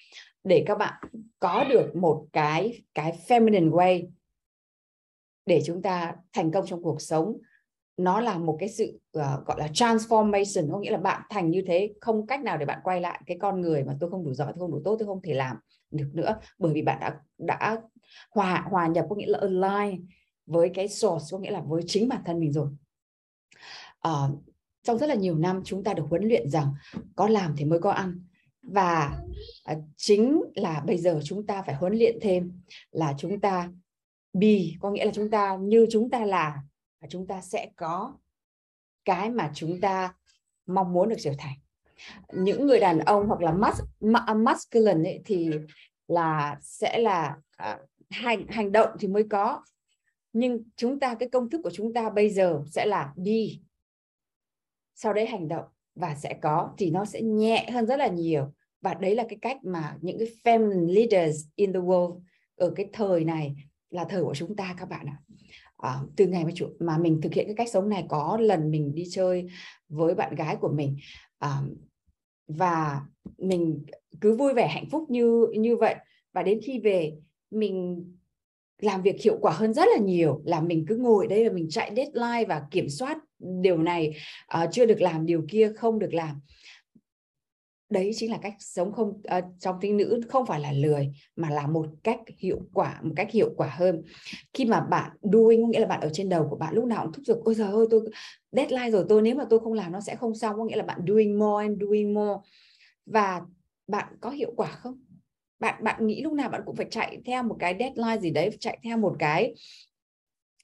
Để 0.45 0.65
các 0.67 0.79
bạn 0.79 1.03
có 1.39 1.65
được 1.71 1.97
một 1.97 2.27
cái 2.33 2.83
cái 2.95 3.19
feminine 3.29 3.71
way 3.71 4.07
để 5.47 5.63
chúng 5.65 5.83
ta 5.83 6.15
thành 6.33 6.51
công 6.51 6.67
trong 6.67 6.83
cuộc 6.83 7.03
sống. 7.03 7.37
Nó 7.97 8.21
là 8.21 8.39
một 8.39 8.57
cái 8.61 8.69
sự 8.69 9.01
uh, 9.19 9.47
gọi 9.47 9.57
là 9.59 9.67
transformation 9.67 10.73
có 10.73 10.79
nghĩa 10.79 10.91
là 10.91 10.99
bạn 10.99 11.23
thành 11.31 11.51
như 11.51 11.63
thế 11.67 11.95
không 12.01 12.27
cách 12.27 12.41
nào 12.41 12.57
để 12.57 12.67
bạn 12.67 12.81
quay 12.85 13.01
lại 13.01 13.21
cái 13.27 13.37
con 13.41 13.61
người 13.61 13.85
mà 13.85 13.97
tôi 14.01 14.11
không 14.11 14.25
đủ 14.25 14.35
giỏi 14.35 14.53
tôi 14.53 14.61
không 14.61 14.71
đủ 14.71 14.81
tốt 14.85 14.97
tôi 14.99 15.07
không 15.07 15.23
thể 15.23 15.35
làm 15.35 15.57
được 15.91 16.11
nữa. 16.13 16.37
Bởi 16.59 16.73
vì 16.73 16.83
bạn 16.83 16.99
đã 17.01 17.21
đã 17.39 17.83
hòa 18.31 18.65
hòa 18.71 18.87
nhập 18.87 19.07
có 19.09 19.17
nghĩa 19.17 19.27
là 19.27 19.39
align 19.39 20.07
với 20.47 20.71
cái 20.75 20.89
source 20.89 21.27
có 21.31 21.39
nghĩa 21.39 21.51
là 21.51 21.61
với 21.61 21.83
chính 21.87 22.09
bản 22.09 22.23
thân 22.25 22.41
mình 22.41 22.53
rồi. 22.53 22.69
À, 24.01 24.11
trong 24.83 24.99
rất 24.99 25.07
là 25.07 25.15
nhiều 25.15 25.35
năm 25.35 25.63
chúng 25.65 25.85
ta 25.85 25.95
được 25.95 26.05
huấn 26.11 26.23
luyện 26.29 26.51
rằng 26.51 26.75
có 27.17 27.29
làm 27.29 27.55
thì 27.57 27.65
mới 27.65 27.79
có 27.81 27.91
ăn. 27.91 28.25
Và 28.63 29.19
à, 29.65 29.77
chính 29.97 30.43
là 30.55 30.83
bây 30.87 30.99
giờ 30.99 31.21
chúng 31.25 31.47
ta 31.47 31.63
phải 31.63 31.75
huấn 31.75 31.93
luyện 31.93 32.19
thêm 32.23 32.63
là 32.91 33.15
chúng 33.19 33.41
ta 33.41 33.71
be 34.33 34.59
có 34.81 34.91
nghĩa 34.91 35.05
là 35.05 35.13
chúng 35.15 35.31
ta 35.31 35.57
như 35.61 35.87
chúng 35.91 36.11
ta 36.11 36.25
là 36.25 36.63
và 37.01 37.09
chúng 37.11 37.27
ta 37.27 37.41
sẽ 37.41 37.71
có 37.77 38.15
cái 39.05 39.31
mà 39.31 39.51
chúng 39.55 39.81
ta 39.81 40.15
mong 40.67 40.93
muốn 40.93 41.09
được 41.09 41.17
trở 41.19 41.33
thành. 41.39 41.55
Những 42.33 42.67
người 42.67 42.81
đàn 42.81 42.99
ông 42.99 43.27
hoặc 43.27 43.41
là 43.41 43.53
mus, 43.53 43.81
à, 44.27 44.35
masculine 44.35 45.11
ấy, 45.11 45.23
thì 45.25 45.51
là 46.09 46.57
sẽ 46.63 46.99
là 46.99 47.37
à, 47.57 47.79
hành 48.11 48.47
hành 48.49 48.73
động 48.73 48.91
thì 49.01 49.09
mới 49.09 49.25
có 49.31 49.63
nhưng 50.39 50.63
chúng 50.77 51.01
ta 51.01 51.15
cái 51.15 51.29
công 51.29 51.51
thức 51.51 51.61
của 51.65 51.71
chúng 51.71 51.93
ta 51.93 52.11
bây 52.11 52.31
giờ 52.31 52.63
sẽ 52.67 52.87
là 52.87 53.13
đi. 53.17 53.61
Sau 54.95 55.13
đấy 55.13 55.27
hành 55.27 55.49
động 55.49 55.65
và 55.95 56.15
sẽ 56.15 56.35
có 56.43 56.75
thì 56.79 56.91
nó 56.91 57.05
sẽ 57.05 57.23
nhẹ 57.23 57.71
hơn 57.73 57.87
rất 57.87 57.97
là 57.97 58.07
nhiều. 58.07 58.53
Và 58.81 58.95
đấy 58.95 59.15
là 59.15 59.25
cái 59.29 59.39
cách 59.43 59.65
mà 59.65 59.97
những 60.01 60.19
cái 60.19 60.29
feminine 60.45 60.95
leaders 60.95 61.47
in 61.55 61.73
the 61.73 61.81
world 61.81 62.21
ở 62.57 62.73
cái 62.77 62.87
thời 62.93 63.25
này 63.25 63.57
là 63.91 64.05
thời 64.05 64.25
của 64.25 64.35
chúng 64.35 64.57
ta 64.57 64.75
các 64.79 64.89
bạn 64.89 65.07
ạ. 65.07 65.19
À, 65.77 66.01
từ 66.17 66.27
ngày 66.27 66.45
mà 66.45 66.51
chủ, 66.55 66.69
mà 66.79 66.99
mình 66.99 67.21
thực 67.23 67.35
hiện 67.35 67.47
cái 67.47 67.55
cách 67.55 67.69
sống 67.69 67.89
này 67.89 68.05
có 68.09 68.39
lần 68.41 68.71
mình 68.71 68.95
đi 68.95 69.05
chơi 69.11 69.47
với 69.89 70.15
bạn 70.15 70.35
gái 70.35 70.57
của 70.57 70.73
mình 70.73 70.97
à, 71.39 71.61
và 72.49 73.01
mình 73.39 73.85
cứ 74.21 74.37
vui 74.37 74.55
vẻ 74.55 74.69
hạnh 74.69 74.89
phúc 74.91 75.11
như 75.11 75.47
như 75.59 75.77
vậy. 75.77 75.95
Và 76.33 76.43
đến 76.43 76.61
khi 76.63 76.79
về 76.79 77.13
mình 77.51 78.05
làm 78.79 79.03
việc 79.03 79.23
hiệu 79.23 79.39
quả 79.41 79.53
hơn 79.53 79.75
rất 79.75 79.89
là 79.95 79.99
nhiều 79.99 80.43
là 80.45 80.61
mình 80.61 80.85
cứ 80.89 80.97
ngồi 80.97 81.27
đây 81.27 81.49
và 81.49 81.55
mình 81.55 81.67
chạy 81.71 81.93
deadline 81.97 82.45
và 82.49 82.63
kiểm 82.71 82.89
soát 82.89 83.19
điều 83.39 83.79
này 83.79 84.15
uh, 84.63 84.69
chưa 84.73 84.87
được 84.87 85.01
làm 85.01 85.27
điều 85.27 85.45
kia 85.49 85.73
không 85.77 85.99
được 85.99 86.15
làm. 86.15 86.41
Đấy 87.91 88.11
chính 88.15 88.31
là 88.31 88.39
cách 88.43 88.55
sống 88.59 88.93
không 88.93 89.09
uh, 89.09 89.45
trong 89.59 89.77
tính 89.81 89.97
nữ 89.97 90.21
không 90.29 90.47
phải 90.47 90.61
là 90.61 90.73
lười 90.73 91.13
mà 91.37 91.51
là 91.51 91.67
một 91.67 91.87
cách 92.05 92.21
hiệu 92.39 92.61
quả 92.73 93.01
một 93.03 93.13
cách 93.17 93.31
hiệu 93.31 93.51
quả 93.57 93.69
hơn. 93.69 94.03
Khi 94.55 94.65
mà 94.65 94.81
bạn 94.81 95.11
doing 95.23 95.71
nghĩa 95.71 95.81
là 95.81 95.87
bạn 95.87 96.01
ở 96.01 96.11
trên 96.13 96.29
đầu 96.29 96.47
của 96.51 96.57
bạn 96.57 96.75
lúc 96.75 96.85
nào 96.85 97.05
cũng 97.05 97.13
thúc 97.13 97.25
giục 97.25 97.41
ôi 97.45 97.55
giời 97.55 97.73
ơi 97.73 97.87
tôi 97.91 98.01
deadline 98.53 98.91
rồi 98.91 99.05
tôi 99.09 99.23
nếu 99.23 99.35
mà 99.35 99.45
tôi 99.51 99.59
không 99.59 99.73
làm 99.73 99.93
nó 99.93 100.01
sẽ 100.01 100.17
không 100.17 100.35
xong. 100.35 100.57
Có 100.57 100.65
nghĩa 100.65 100.77
là 100.77 100.83
bạn 100.83 101.01
doing 101.09 101.39
more 101.39 101.67
and 101.67 101.83
doing 101.83 102.15
more. 102.15 102.41
Và 103.07 103.43
bạn 103.87 104.17
có 104.21 104.31
hiệu 104.31 104.53
quả 104.57 104.69
không? 104.69 105.06
Bạn 105.59 105.85
bạn 105.85 106.07
nghĩ 106.07 106.23
lúc 106.23 106.33
nào 106.33 106.49
bạn 106.49 106.63
cũng 106.67 106.77
phải 106.77 106.87
chạy 106.91 107.19
theo 107.25 107.43
một 107.43 107.57
cái 107.59 107.77
deadline 107.79 108.19
gì 108.19 108.31
đấy 108.31 108.57
chạy 108.61 108.79
theo 108.83 108.99
một 108.99 109.17
cái 109.19 109.55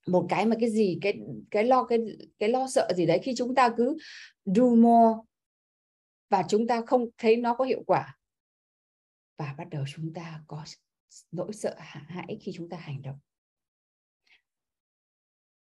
một 0.06 0.26
cái 0.28 0.46
mà 0.46 0.56
cái 0.60 0.70
gì 0.70 0.98
cái 1.02 1.14
cái 1.50 1.64
lo 1.64 1.84
cái 1.84 1.98
cái 2.38 2.48
lo 2.48 2.68
sợ 2.68 2.88
gì 2.96 3.06
đấy 3.06 3.20
khi 3.22 3.34
chúng 3.36 3.54
ta 3.54 3.74
cứ 3.76 3.96
do 4.44 4.64
more 4.64 5.18
và 6.32 6.44
chúng 6.48 6.66
ta 6.66 6.82
không 6.86 7.06
thấy 7.18 7.36
nó 7.36 7.54
có 7.54 7.64
hiệu 7.64 7.82
quả. 7.86 8.18
Và 9.36 9.54
bắt 9.58 9.68
đầu 9.70 9.84
chúng 9.94 10.12
ta 10.14 10.42
có 10.46 10.64
nỗi 11.32 11.52
sợ 11.52 11.76
hãi 11.78 12.38
khi 12.40 12.52
chúng 12.54 12.68
ta 12.68 12.76
hành 12.76 13.02
động. 13.02 13.18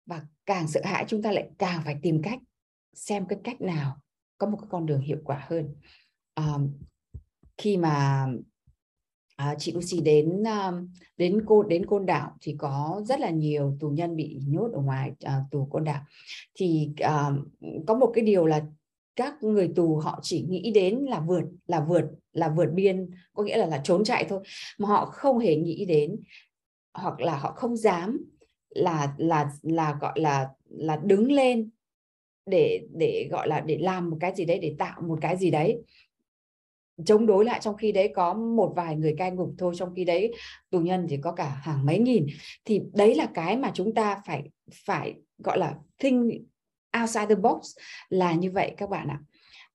Và 0.07 0.27
càng 0.47 0.69
sợ 0.69 0.81
hãi 0.85 1.05
chúng 1.09 1.23
ta 1.23 1.33
lại 1.33 1.51
càng 1.59 1.83
phải 1.85 1.97
tìm 2.03 2.21
cách 2.23 2.39
xem 2.93 3.27
cái 3.29 3.39
cách 3.45 3.61
nào 3.61 4.01
có 4.39 4.47
một 4.47 4.57
cái 4.61 4.69
con 4.71 4.87
đường 4.87 5.01
hiệu 5.01 5.19
quả 5.25 5.47
hơn. 5.49 5.77
Um, 6.35 6.79
khi 7.57 7.77
mà 7.77 8.27
à, 9.39 9.55
chị 9.59 9.73
Lucy 9.73 10.01
đến 10.01 10.47
à, 10.47 10.73
đến 11.17 11.43
cô 11.47 11.63
đến 11.63 11.87
côn 11.87 12.07
đảo 12.07 12.37
thì 12.41 12.55
có 12.59 13.03
rất 13.05 13.21
là 13.21 13.31
nhiều 13.31 13.77
tù 13.81 13.89
nhân 13.89 14.17
bị 14.17 14.41
nhốt 14.47 14.71
ở 14.73 14.81
ngoài 14.81 15.13
à, 15.21 15.41
tù 15.51 15.69
côn 15.71 15.85
đảo. 15.85 16.03
Thì 16.55 16.91
à, 16.97 17.31
có 17.87 17.95
một 17.95 18.11
cái 18.15 18.25
điều 18.25 18.47
là 18.47 18.65
các 19.17 19.43
người 19.43 19.73
tù 19.77 19.97
họ 19.97 20.19
chỉ 20.23 20.47
nghĩ 20.49 20.73
đến 20.75 20.99
là 20.99 21.21
vượt 21.21 21.45
là 21.67 21.85
vượt 21.89 22.05
là 22.33 22.49
vượt 22.49 22.69
biên 22.75 23.11
có 23.35 23.43
nghĩa 23.43 23.57
là 23.57 23.67
là 23.67 23.81
trốn 23.85 24.05
chạy 24.05 24.27
thôi 24.29 24.41
mà 24.79 24.89
họ 24.89 25.07
không 25.07 25.39
hề 25.39 25.57
nghĩ 25.57 25.85
đến 25.85 26.17
hoặc 26.95 27.21
là 27.21 27.37
họ 27.37 27.53
không 27.57 27.77
dám 27.77 28.25
là 28.69 29.15
là 29.19 29.51
là 29.63 29.97
gọi 30.01 30.21
là 30.21 30.49
là 30.69 30.97
đứng 30.97 31.33
lên 31.33 31.71
để 32.47 32.81
để 32.99 33.29
gọi 33.31 33.49
là 33.49 33.61
để 33.61 33.79
làm 33.79 34.11
một 34.11 34.17
cái 34.21 34.33
gì 34.37 34.45
đấy 34.45 34.59
để 34.63 34.75
tạo 34.79 35.03
một 35.03 35.19
cái 35.21 35.37
gì 35.37 35.51
đấy 35.51 35.83
chống 37.05 37.27
đối 37.27 37.45
lại 37.45 37.61
trong 37.63 37.77
khi 37.77 37.93
đấy 37.93 38.13
có 38.15 38.35
một 38.35 38.73
vài 38.77 38.97
người 38.97 39.15
cai 39.19 39.31
ngục 39.31 39.55
thôi 39.59 39.75
trong 39.77 39.95
khi 39.95 40.05
đấy 40.05 40.33
tù 40.71 40.81
nhân 40.81 41.07
thì 41.09 41.17
có 41.23 41.33
cả 41.33 41.61
hàng 41.63 41.87
mấy 41.87 41.99
nghìn. 41.99 42.27
Thì 42.65 42.81
đấy 42.93 43.15
là 43.15 43.27
cái 43.35 43.57
mà 43.57 43.71
chúng 43.75 43.95
ta 43.95 44.23
phải 44.27 44.43
phải 44.87 45.15
gọi 45.39 45.59
là 45.59 45.75
think 45.99 46.33
outside 47.01 47.27
the 47.27 47.35
box 47.35 47.77
là 48.09 48.35
như 48.35 48.51
vậy 48.51 48.75
các 48.77 48.91
bạn 48.91 49.09
ạ. 49.09 49.21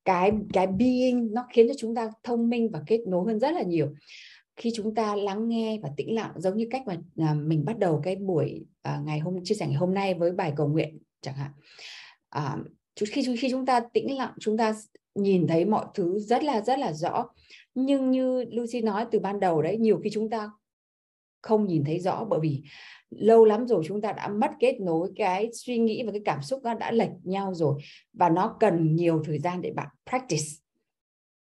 Cái 0.06 0.32
cái 0.54 0.68
being 0.68 1.34
nó 1.34 1.46
khiến 1.54 1.68
cho 1.68 1.74
chúng 1.78 1.96
ta 1.96 2.10
thông 2.24 2.50
minh 2.50 2.70
và 2.72 2.82
kết 2.88 3.00
nối 3.08 3.26
hơn 3.28 3.40
rất 3.40 3.52
là 3.52 3.62
nhiều. 3.62 3.94
Khi 4.56 4.72
chúng 4.76 4.96
ta 4.96 5.16
lắng 5.16 5.50
nghe 5.50 5.80
và 5.84 5.90
tĩnh 5.98 6.16
lặng 6.16 6.32
giống 6.36 6.58
như 6.58 6.68
cách 6.72 6.82
mà 6.86 6.98
à, 7.18 7.34
mình 7.34 7.66
bắt 7.66 7.80
đầu 7.80 8.02
cái 8.04 8.16
buổi 8.16 8.66
à, 8.82 9.02
ngày 9.06 9.20
hôm 9.20 9.44
chia 9.44 9.56
sẻ 9.56 9.68
ngày 9.68 9.76
hôm 9.76 9.94
nay 9.94 10.14
với 10.14 10.32
bài 10.32 10.54
cầu 10.56 10.68
nguyện 10.68 10.98
chẳng 11.22 11.36
hạn. 11.36 11.52
À, 12.30 12.58
khi 12.96 13.36
khi 13.40 13.50
chúng 13.52 13.66
ta 13.66 13.80
tĩnh 13.94 14.18
lặng 14.18 14.34
chúng 14.40 14.58
ta 14.58 14.74
nhìn 15.16 15.48
thấy 15.48 15.66
mọi 15.66 15.86
thứ 15.94 16.20
rất 16.20 16.44
là 16.44 16.62
rất 16.62 16.80
là 16.80 16.94
rõ. 16.94 17.30
Nhưng 17.76 18.12
như 18.12 18.44
Lucy 18.44 18.82
nói 18.82 19.06
từ 19.12 19.20
ban 19.20 19.40
đầu 19.40 19.62
đấy, 19.62 19.78
nhiều 19.78 20.00
khi 20.04 20.10
chúng 20.10 20.30
ta 20.30 20.52
không 21.42 21.68
nhìn 21.68 21.84
thấy 21.84 22.00
rõ 22.00 22.26
bởi 22.30 22.40
vì 22.40 22.64
lâu 23.10 23.46
lắm 23.46 23.68
rồi 23.68 23.84
chúng 23.88 24.02
ta 24.02 24.12
đã 24.12 24.28
mất 24.28 24.52
kết 24.60 24.80
nối 24.82 25.12
cái 25.16 25.50
suy 25.54 25.78
nghĩ 25.78 26.04
và 26.04 26.12
cái 26.12 26.22
cảm 26.26 26.42
xúc 26.42 26.64
nó 26.64 26.74
đã 26.74 26.92
lệch 26.92 27.12
nhau 27.24 27.54
rồi. 27.54 27.82
Và 28.14 28.30
nó 28.30 28.58
cần 28.60 28.96
nhiều 28.96 29.22
thời 29.26 29.40
gian 29.40 29.62
để 29.62 29.72
bạn 29.72 29.88
practice. 30.10 30.44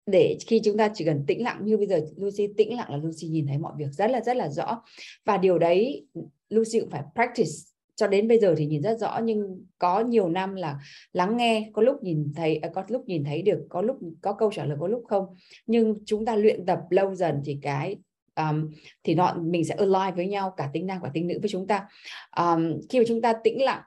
Để 0.07 0.39
khi 0.47 0.61
chúng 0.65 0.77
ta 0.77 0.91
chỉ 0.95 1.05
cần 1.05 1.25
tĩnh 1.27 1.43
lặng 1.43 1.61
như 1.65 1.77
bây 1.77 1.87
giờ 1.87 2.01
Lucy, 2.17 2.49
tĩnh 2.57 2.77
lặng 2.77 2.91
là 2.91 2.97
Lucy 2.97 3.29
nhìn 3.29 3.47
thấy 3.47 3.59
mọi 3.59 3.73
việc 3.79 3.93
rất 3.93 4.11
là 4.11 4.21
rất 4.21 4.37
là 4.37 4.49
rõ. 4.49 4.83
Và 5.25 5.37
điều 5.37 5.59
đấy 5.59 6.07
Lucy 6.49 6.81
cũng 6.81 6.91
phải 6.91 7.03
practice 7.15 7.76
cho 7.97 8.07
đến 8.07 8.29
bây 8.29 8.39
giờ 8.39 8.55
thì 8.59 8.67
nhìn 8.67 8.83
rất 8.83 8.99
rõ 8.99 9.21
nhưng 9.25 9.65
có 9.79 10.01
nhiều 10.01 10.29
năm 10.29 10.55
là 10.55 10.79
lắng 11.13 11.37
nghe 11.37 11.71
có 11.73 11.83
lúc 11.83 12.03
nhìn 12.03 12.33
thấy 12.37 12.57
à, 12.57 12.71
có 12.75 12.85
lúc 12.89 13.03
nhìn 13.07 13.25
thấy 13.25 13.43
được 13.43 13.67
có 13.69 13.83
lúc 13.83 13.97
có 14.23 14.33
câu 14.33 14.51
trả 14.53 14.65
lời 14.65 14.77
có 14.81 14.89
lúc 14.89 15.05
không. 15.09 15.25
Nhưng 15.67 15.95
chúng 16.07 16.25
ta 16.25 16.37
luyện 16.37 16.67
tập 16.67 16.81
lâu 16.91 17.15
dần 17.15 17.43
thì 17.45 17.59
cái 17.63 17.97
um, 18.37 18.71
thì 19.05 19.15
nó 19.15 19.35
mình 19.35 19.65
sẽ 19.65 19.75
align 19.75 20.17
với 20.17 20.27
nhau 20.27 20.55
cả 20.57 20.71
tính 20.73 20.87
nam 20.87 20.99
và 21.03 21.11
tính 21.15 21.27
nữ 21.27 21.39
với 21.41 21.49
chúng 21.49 21.67
ta. 21.67 21.89
Um, 22.37 22.81
khi 22.89 22.99
mà 22.99 23.05
chúng 23.09 23.23
ta 23.23 23.33
tĩnh 23.45 23.65
lặng 23.65 23.83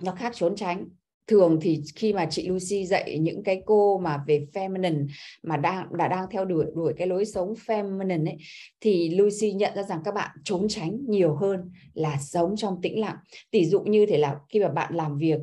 nó 0.00 0.12
khác 0.12 0.32
trốn 0.34 0.56
tránh 0.56 0.88
thường 1.28 1.58
thì 1.60 1.82
khi 1.96 2.12
mà 2.12 2.26
chị 2.30 2.48
Lucy 2.48 2.86
dạy 2.86 3.18
những 3.18 3.42
cái 3.42 3.62
cô 3.66 3.98
mà 3.98 4.24
về 4.26 4.46
feminine 4.52 5.06
mà 5.42 5.56
đang 5.56 5.96
đã 5.96 6.08
đang 6.08 6.26
theo 6.30 6.44
đuổi 6.44 6.66
đuổi 6.74 6.94
cái 6.96 7.06
lối 7.06 7.24
sống 7.24 7.54
feminine 7.66 8.26
ấy 8.26 8.36
thì 8.80 9.08
Lucy 9.08 9.52
nhận 9.52 9.72
ra 9.76 9.82
rằng 9.82 10.00
các 10.04 10.14
bạn 10.14 10.30
trốn 10.44 10.66
tránh 10.68 10.98
nhiều 11.08 11.34
hơn 11.34 11.72
là 11.94 12.16
sống 12.20 12.56
trong 12.56 12.80
tĩnh 12.82 13.00
lặng. 13.00 13.16
Tỷ 13.50 13.64
dụ 13.64 13.80
như 13.80 14.06
thế 14.06 14.18
là 14.18 14.36
khi 14.48 14.60
mà 14.60 14.68
bạn 14.68 14.94
làm 14.94 15.18
việc 15.18 15.38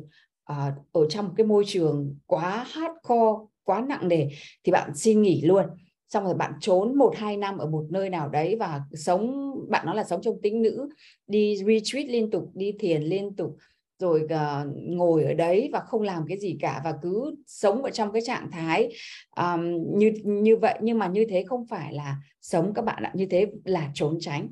uh, 0.52 0.74
ở 0.92 1.06
trong 1.08 1.26
một 1.26 1.32
cái 1.36 1.46
môi 1.46 1.64
trường 1.66 2.16
quá 2.26 2.66
hardcore, 2.70 3.46
quá 3.64 3.84
nặng 3.88 4.08
nề 4.08 4.28
thì 4.64 4.72
bạn 4.72 4.90
xin 4.94 5.22
nghỉ 5.22 5.42
luôn 5.42 5.64
xong 6.08 6.24
rồi 6.24 6.34
bạn 6.34 6.52
trốn 6.60 6.98
một 6.98 7.16
hai 7.16 7.36
năm 7.36 7.58
ở 7.58 7.66
một 7.66 7.84
nơi 7.90 8.10
nào 8.10 8.28
đấy 8.28 8.56
và 8.56 8.80
sống 8.92 9.54
bạn 9.68 9.86
nói 9.86 9.96
là 9.96 10.04
sống 10.04 10.22
trong 10.22 10.40
tính 10.42 10.62
nữ 10.62 10.88
đi 11.26 11.56
retreat 11.56 12.06
liên 12.06 12.30
tục 12.30 12.50
đi 12.54 12.72
thiền 12.78 13.02
liên 13.02 13.36
tục 13.36 13.56
rồi 13.98 14.20
uh, 14.24 14.76
ngồi 14.76 15.24
ở 15.24 15.34
đấy 15.34 15.70
và 15.72 15.80
không 15.80 16.02
làm 16.02 16.24
cái 16.28 16.38
gì 16.38 16.56
cả 16.60 16.80
và 16.84 16.94
cứ 17.02 17.34
sống 17.46 17.82
ở 17.82 17.90
trong 17.90 18.12
cái 18.12 18.22
trạng 18.22 18.50
thái 18.50 18.92
um, 19.36 19.98
như 19.98 20.12
như 20.24 20.56
vậy. 20.56 20.78
Nhưng 20.82 20.98
mà 20.98 21.06
như 21.06 21.26
thế 21.28 21.44
không 21.48 21.66
phải 21.66 21.92
là 21.92 22.16
sống 22.40 22.72
các 22.74 22.84
bạn 22.84 23.02
ạ 23.02 23.12
như 23.14 23.26
thế 23.26 23.46
là 23.64 23.90
trốn 23.94 24.18
tránh. 24.20 24.48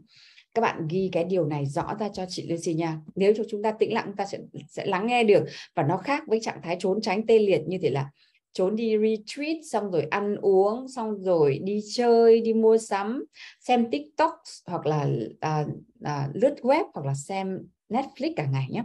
Các 0.54 0.60
bạn 0.60 0.88
ghi 0.88 1.08
cái 1.12 1.24
điều 1.24 1.46
này 1.46 1.66
rõ 1.66 1.94
ra 2.00 2.08
cho 2.08 2.24
chị 2.28 2.48
Lucy 2.48 2.74
nha. 2.74 2.98
Nếu 3.14 3.32
cho 3.36 3.44
chúng 3.50 3.62
ta 3.62 3.72
tĩnh 3.72 3.94
lặng 3.94 4.04
chúng 4.06 4.16
ta 4.16 4.26
sẽ 4.26 4.38
sẽ 4.68 4.86
lắng 4.86 5.06
nghe 5.06 5.24
được. 5.24 5.44
Và 5.74 5.82
nó 5.82 5.96
khác 5.96 6.22
với 6.26 6.40
trạng 6.40 6.60
thái 6.62 6.76
trốn 6.80 7.00
tránh 7.00 7.26
tê 7.26 7.38
liệt 7.38 7.62
như 7.66 7.78
thế 7.82 7.90
là 7.90 8.10
trốn 8.54 8.76
đi 8.76 8.96
retreat 8.98 9.56
xong 9.70 9.90
rồi 9.90 10.06
ăn 10.10 10.36
uống 10.36 10.88
xong 10.88 11.22
rồi 11.22 11.58
đi 11.62 11.80
chơi 11.94 12.40
đi 12.40 12.52
mua 12.52 12.78
sắm 12.78 13.24
xem 13.60 13.90
tiktok 13.90 14.32
hoặc 14.66 14.86
là 14.86 15.08
à, 15.40 15.64
à, 16.02 16.28
lướt 16.34 16.54
web 16.62 16.84
hoặc 16.94 17.06
là 17.06 17.14
xem 17.14 17.58
Netflix 17.88 18.32
cả 18.36 18.46
ngày 18.46 18.66
nhé 18.70 18.82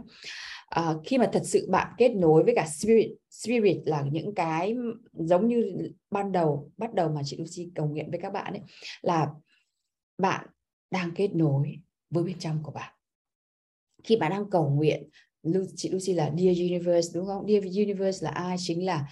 à, 0.66 0.82
ờ, 0.82 1.00
khi 1.04 1.18
mà 1.18 1.30
thật 1.32 1.42
sự 1.44 1.66
bạn 1.70 1.92
kết 1.98 2.08
nối 2.08 2.44
với 2.44 2.54
cả 2.56 2.66
spirit 2.66 3.10
spirit 3.30 3.76
là 3.84 4.02
những 4.12 4.34
cái 4.34 4.76
giống 5.12 5.48
như 5.48 5.90
ban 6.10 6.32
đầu 6.32 6.72
bắt 6.76 6.94
đầu 6.94 7.08
mà 7.08 7.22
chị 7.24 7.36
Lucy 7.36 7.70
cầu 7.74 7.86
nguyện 7.86 8.10
với 8.10 8.20
các 8.22 8.32
bạn 8.32 8.52
ấy 8.52 8.62
là 9.02 9.28
bạn 10.18 10.46
đang 10.90 11.10
kết 11.14 11.34
nối 11.34 11.76
với 12.10 12.24
bên 12.24 12.38
trong 12.38 12.62
của 12.62 12.72
bạn 12.72 12.94
khi 14.04 14.16
bạn 14.16 14.30
đang 14.30 14.50
cầu 14.50 14.70
nguyện 14.70 15.08
chị 15.76 15.88
Lucy 15.88 16.14
là 16.14 16.24
Dear 16.24 16.58
Universe 16.58 17.10
đúng 17.14 17.26
không? 17.26 17.46
Dear 17.48 17.64
Universe 17.64 18.24
là 18.24 18.30
ai? 18.30 18.56
Chính 18.58 18.86
là 18.86 19.08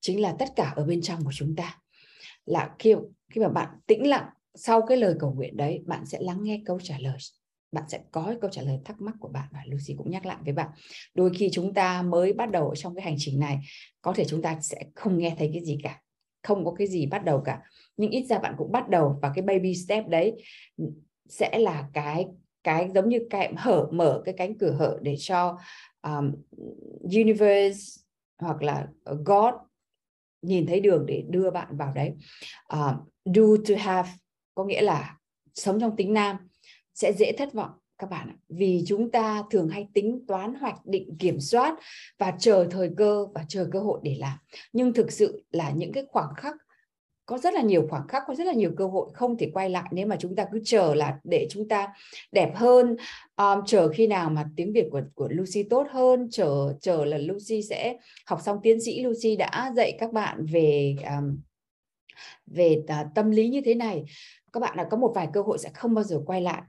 chính 0.00 0.20
là 0.20 0.36
tất 0.38 0.48
cả 0.56 0.72
ở 0.76 0.84
bên 0.84 1.02
trong 1.02 1.24
của 1.24 1.32
chúng 1.34 1.56
ta. 1.56 1.78
Là 2.44 2.74
khi 2.78 2.94
khi 3.30 3.40
mà 3.40 3.48
bạn 3.48 3.68
tĩnh 3.86 4.06
lặng 4.06 4.28
sau 4.54 4.82
cái 4.82 4.96
lời 4.96 5.14
cầu 5.20 5.32
nguyện 5.32 5.56
đấy, 5.56 5.82
bạn 5.86 6.06
sẽ 6.06 6.18
lắng 6.20 6.38
nghe 6.42 6.62
câu 6.64 6.80
trả 6.82 6.98
lời 6.98 7.16
bạn 7.72 7.84
sẽ 7.88 8.00
có 8.10 8.34
câu 8.40 8.50
trả 8.50 8.62
lời 8.62 8.78
thắc 8.84 9.00
mắc 9.00 9.14
của 9.20 9.28
bạn 9.28 9.48
và 9.52 9.60
Lucy 9.66 9.94
cũng 9.98 10.10
nhắc 10.10 10.26
lại 10.26 10.36
với 10.44 10.52
bạn. 10.52 10.70
Đôi 11.14 11.30
khi 11.34 11.48
chúng 11.52 11.74
ta 11.74 12.02
mới 12.02 12.32
bắt 12.32 12.50
đầu 12.50 12.74
trong 12.76 12.94
cái 12.94 13.04
hành 13.04 13.16
trình 13.18 13.40
này 13.40 13.58
có 14.02 14.12
thể 14.12 14.24
chúng 14.24 14.42
ta 14.42 14.60
sẽ 14.60 14.84
không 14.94 15.18
nghe 15.18 15.34
thấy 15.38 15.50
cái 15.52 15.64
gì 15.64 15.78
cả 15.82 16.00
không 16.42 16.64
có 16.64 16.72
cái 16.78 16.86
gì 16.86 17.06
bắt 17.06 17.24
đầu 17.24 17.40
cả. 17.44 17.62
Nhưng 17.96 18.10
ít 18.10 18.26
ra 18.26 18.38
bạn 18.38 18.54
cũng 18.58 18.72
bắt 18.72 18.88
đầu 18.88 19.18
và 19.22 19.32
cái 19.34 19.42
baby 19.42 19.74
step 19.74 20.08
đấy 20.08 20.32
sẽ 21.28 21.58
là 21.58 21.88
cái 21.92 22.26
cái 22.64 22.90
giống 22.94 23.08
như 23.08 23.18
cái 23.30 23.52
hở 23.56 23.88
mở 23.92 24.22
cái 24.24 24.34
cánh 24.38 24.58
cửa 24.58 24.72
hở 24.78 24.98
để 25.02 25.16
cho 25.18 25.58
um, 26.02 26.32
universe 27.02 28.02
hoặc 28.38 28.62
là 28.62 28.88
God 29.04 29.54
nhìn 30.42 30.66
thấy 30.66 30.80
đường 30.80 31.06
để 31.06 31.24
đưa 31.28 31.50
bạn 31.50 31.76
vào 31.76 31.92
đấy. 31.94 32.12
Uh, 32.74 32.94
do 33.24 33.42
to 33.68 33.74
have 33.78 34.08
có 34.54 34.64
nghĩa 34.64 34.82
là 34.82 35.18
sống 35.54 35.80
trong 35.80 35.96
tính 35.96 36.12
nam 36.12 36.36
sẽ 36.94 37.12
dễ 37.12 37.32
thất 37.32 37.52
vọng 37.52 37.70
các 37.98 38.10
bạn 38.10 38.28
ạ. 38.28 38.36
Vì 38.48 38.84
chúng 38.86 39.10
ta 39.10 39.42
thường 39.50 39.68
hay 39.68 39.88
tính 39.94 40.24
toán 40.28 40.54
hoạch 40.54 40.86
định 40.86 41.16
kiểm 41.18 41.40
soát 41.40 41.74
và 42.18 42.32
chờ 42.38 42.66
thời 42.70 42.90
cơ 42.96 43.26
và 43.34 43.44
chờ 43.48 43.68
cơ 43.72 43.80
hội 43.80 44.00
để 44.02 44.16
làm. 44.18 44.38
Nhưng 44.72 44.92
thực 44.92 45.12
sự 45.12 45.44
là 45.50 45.70
những 45.70 45.92
cái 45.92 46.04
khoảng 46.08 46.34
khắc 46.36 46.56
có 47.26 47.38
rất 47.38 47.54
là 47.54 47.62
nhiều 47.62 47.86
khoảng 47.90 48.08
khắc 48.08 48.22
có 48.26 48.34
rất 48.34 48.46
là 48.46 48.52
nhiều 48.52 48.72
cơ 48.76 48.86
hội 48.86 49.10
không 49.14 49.38
thể 49.38 49.50
quay 49.54 49.70
lại 49.70 49.84
nếu 49.90 50.06
mà 50.06 50.16
chúng 50.16 50.36
ta 50.36 50.46
cứ 50.52 50.60
chờ 50.64 50.94
là 50.94 51.18
để 51.24 51.46
chúng 51.50 51.68
ta 51.68 51.88
đẹp 52.32 52.52
hơn. 52.54 52.96
Um, 53.36 53.64
chờ 53.66 53.88
khi 53.88 54.06
nào 54.06 54.30
mà 54.30 54.44
tiếng 54.56 54.72
Việt 54.72 54.88
của 54.90 55.02
của 55.14 55.28
Lucy 55.30 55.62
tốt 55.62 55.86
hơn 55.90 56.28
chờ 56.30 56.74
chờ 56.80 57.04
là 57.04 57.18
Lucy 57.18 57.62
sẽ 57.62 57.96
học 58.26 58.40
xong 58.44 58.58
tiến 58.62 58.80
sĩ 58.80 59.02
Lucy 59.02 59.36
đã 59.36 59.72
dạy 59.76 59.96
các 60.00 60.12
bạn 60.12 60.46
về 60.52 60.96
um, 61.18 61.38
về 62.46 62.82
uh, 62.82 63.06
tâm 63.14 63.30
lý 63.30 63.48
như 63.48 63.60
thế 63.64 63.74
này. 63.74 64.04
Các 64.52 64.60
bạn 64.60 64.76
đã 64.76 64.86
có 64.90 64.96
một 64.96 65.12
vài 65.14 65.28
cơ 65.32 65.42
hội 65.42 65.58
sẽ 65.58 65.70
không 65.74 65.94
bao 65.94 66.04
giờ 66.04 66.20
quay 66.26 66.40
lại 66.40 66.62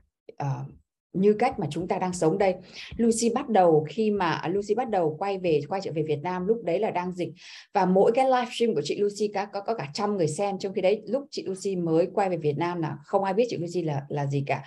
uh, 0.44 0.68
như 1.14 1.34
cách 1.34 1.60
mà 1.60 1.68
chúng 1.70 1.88
ta 1.88 1.98
đang 1.98 2.14
sống 2.14 2.38
đây. 2.38 2.56
Lucy 2.98 3.30
bắt 3.30 3.50
đầu 3.50 3.86
khi 3.90 4.12
mà 4.12 4.32
à, 4.32 4.50
Lucy 4.50 4.76
bắt 4.76 4.90
đầu 4.90 5.16
quay 5.20 5.38
về 5.38 5.62
quay 5.70 5.82
trở 5.84 5.92
về 5.92 6.04
Việt 6.04 6.20
Nam 6.24 6.48
lúc 6.48 6.64
đấy 6.64 6.80
là 6.80 6.92
đang 6.92 7.12
dịch 7.12 7.30
và 7.74 7.86
mỗi 7.86 8.12
cái 8.16 8.26
livestream 8.26 8.76
của 8.76 8.82
chị 8.84 9.00
Lucy 9.00 9.28
có 9.34 9.46
có, 9.46 9.62
có 9.62 9.74
cả 9.74 9.88
trăm 9.94 10.18
người 10.18 10.28
xem 10.28 10.60
trong 10.60 10.74
khi 10.74 10.82
đấy 10.82 11.02
lúc 11.08 11.24
chị 11.32 11.44
Lucy 11.46 11.76
mới 11.76 12.08
quay 12.14 12.30
về 12.30 12.38
Việt 12.38 12.58
Nam 12.58 12.82
là 12.82 12.98
không 13.06 13.24
ai 13.24 13.34
biết 13.34 13.46
chị 13.50 13.58
Lucy 13.58 13.82
là 13.82 14.02
là 14.10 14.26
gì 14.26 14.44
cả. 14.48 14.64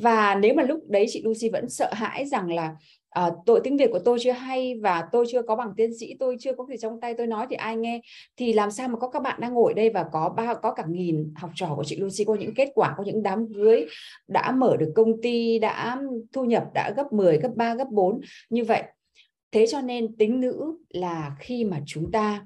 Và 0.00 0.34
nếu 0.34 0.54
mà 0.54 0.62
lúc 0.62 0.80
đấy 0.88 1.06
chị 1.08 1.22
Lucy 1.24 1.48
vẫn 1.48 1.68
sợ 1.68 1.90
hãi 1.92 2.26
rằng 2.26 2.52
là 2.52 2.76
à, 3.14 3.30
tội 3.46 3.60
tiếng 3.64 3.76
Việt 3.76 3.90
của 3.92 3.98
tôi 3.98 4.18
chưa 4.20 4.32
hay 4.32 4.74
và 4.82 5.08
tôi 5.12 5.24
chưa 5.30 5.42
có 5.42 5.56
bằng 5.56 5.72
tiến 5.76 5.98
sĩ 5.98 6.14
tôi 6.18 6.36
chưa 6.40 6.52
có 6.54 6.66
gì 6.68 6.76
trong 6.80 7.00
tay 7.00 7.14
tôi 7.14 7.26
nói 7.26 7.46
thì 7.50 7.56
ai 7.56 7.76
nghe? 7.76 8.00
Thì 8.36 8.52
làm 8.52 8.70
sao 8.70 8.88
mà 8.88 8.98
có 8.98 9.08
các 9.08 9.22
bạn 9.22 9.40
đang 9.40 9.54
ngồi 9.54 9.74
đây 9.74 9.90
và 9.90 10.04
có 10.12 10.28
ba 10.36 10.54
có 10.54 10.74
cả 10.74 10.84
nghìn 10.88 11.34
học 11.36 11.50
trò 11.54 11.74
của 11.76 11.84
chị 11.84 11.96
Lucy 11.96 12.24
có 12.24 12.34
những 12.34 12.54
kết 12.54 12.68
quả 12.74 12.94
có 12.96 13.04
những 13.04 13.22
đám 13.22 13.54
cưới 13.54 13.86
đã 14.28 14.52
mở 14.52 14.76
được 14.76 14.92
công 14.94 15.22
ty 15.22 15.58
đã 15.58 16.00
thu 16.32 16.44
nhập 16.44 16.64
đã 16.74 16.92
gấp 16.96 17.12
10 17.12 17.38
gấp 17.38 17.50
3 17.56 17.74
gấp 17.74 17.88
4 17.90 18.20
như 18.50 18.64
vậy. 18.64 18.82
Thế 19.52 19.66
cho 19.66 19.80
nên 19.80 20.16
tính 20.16 20.40
nữ 20.40 20.78
là 20.88 21.36
khi 21.38 21.64
mà 21.64 21.80
chúng 21.86 22.10
ta 22.12 22.44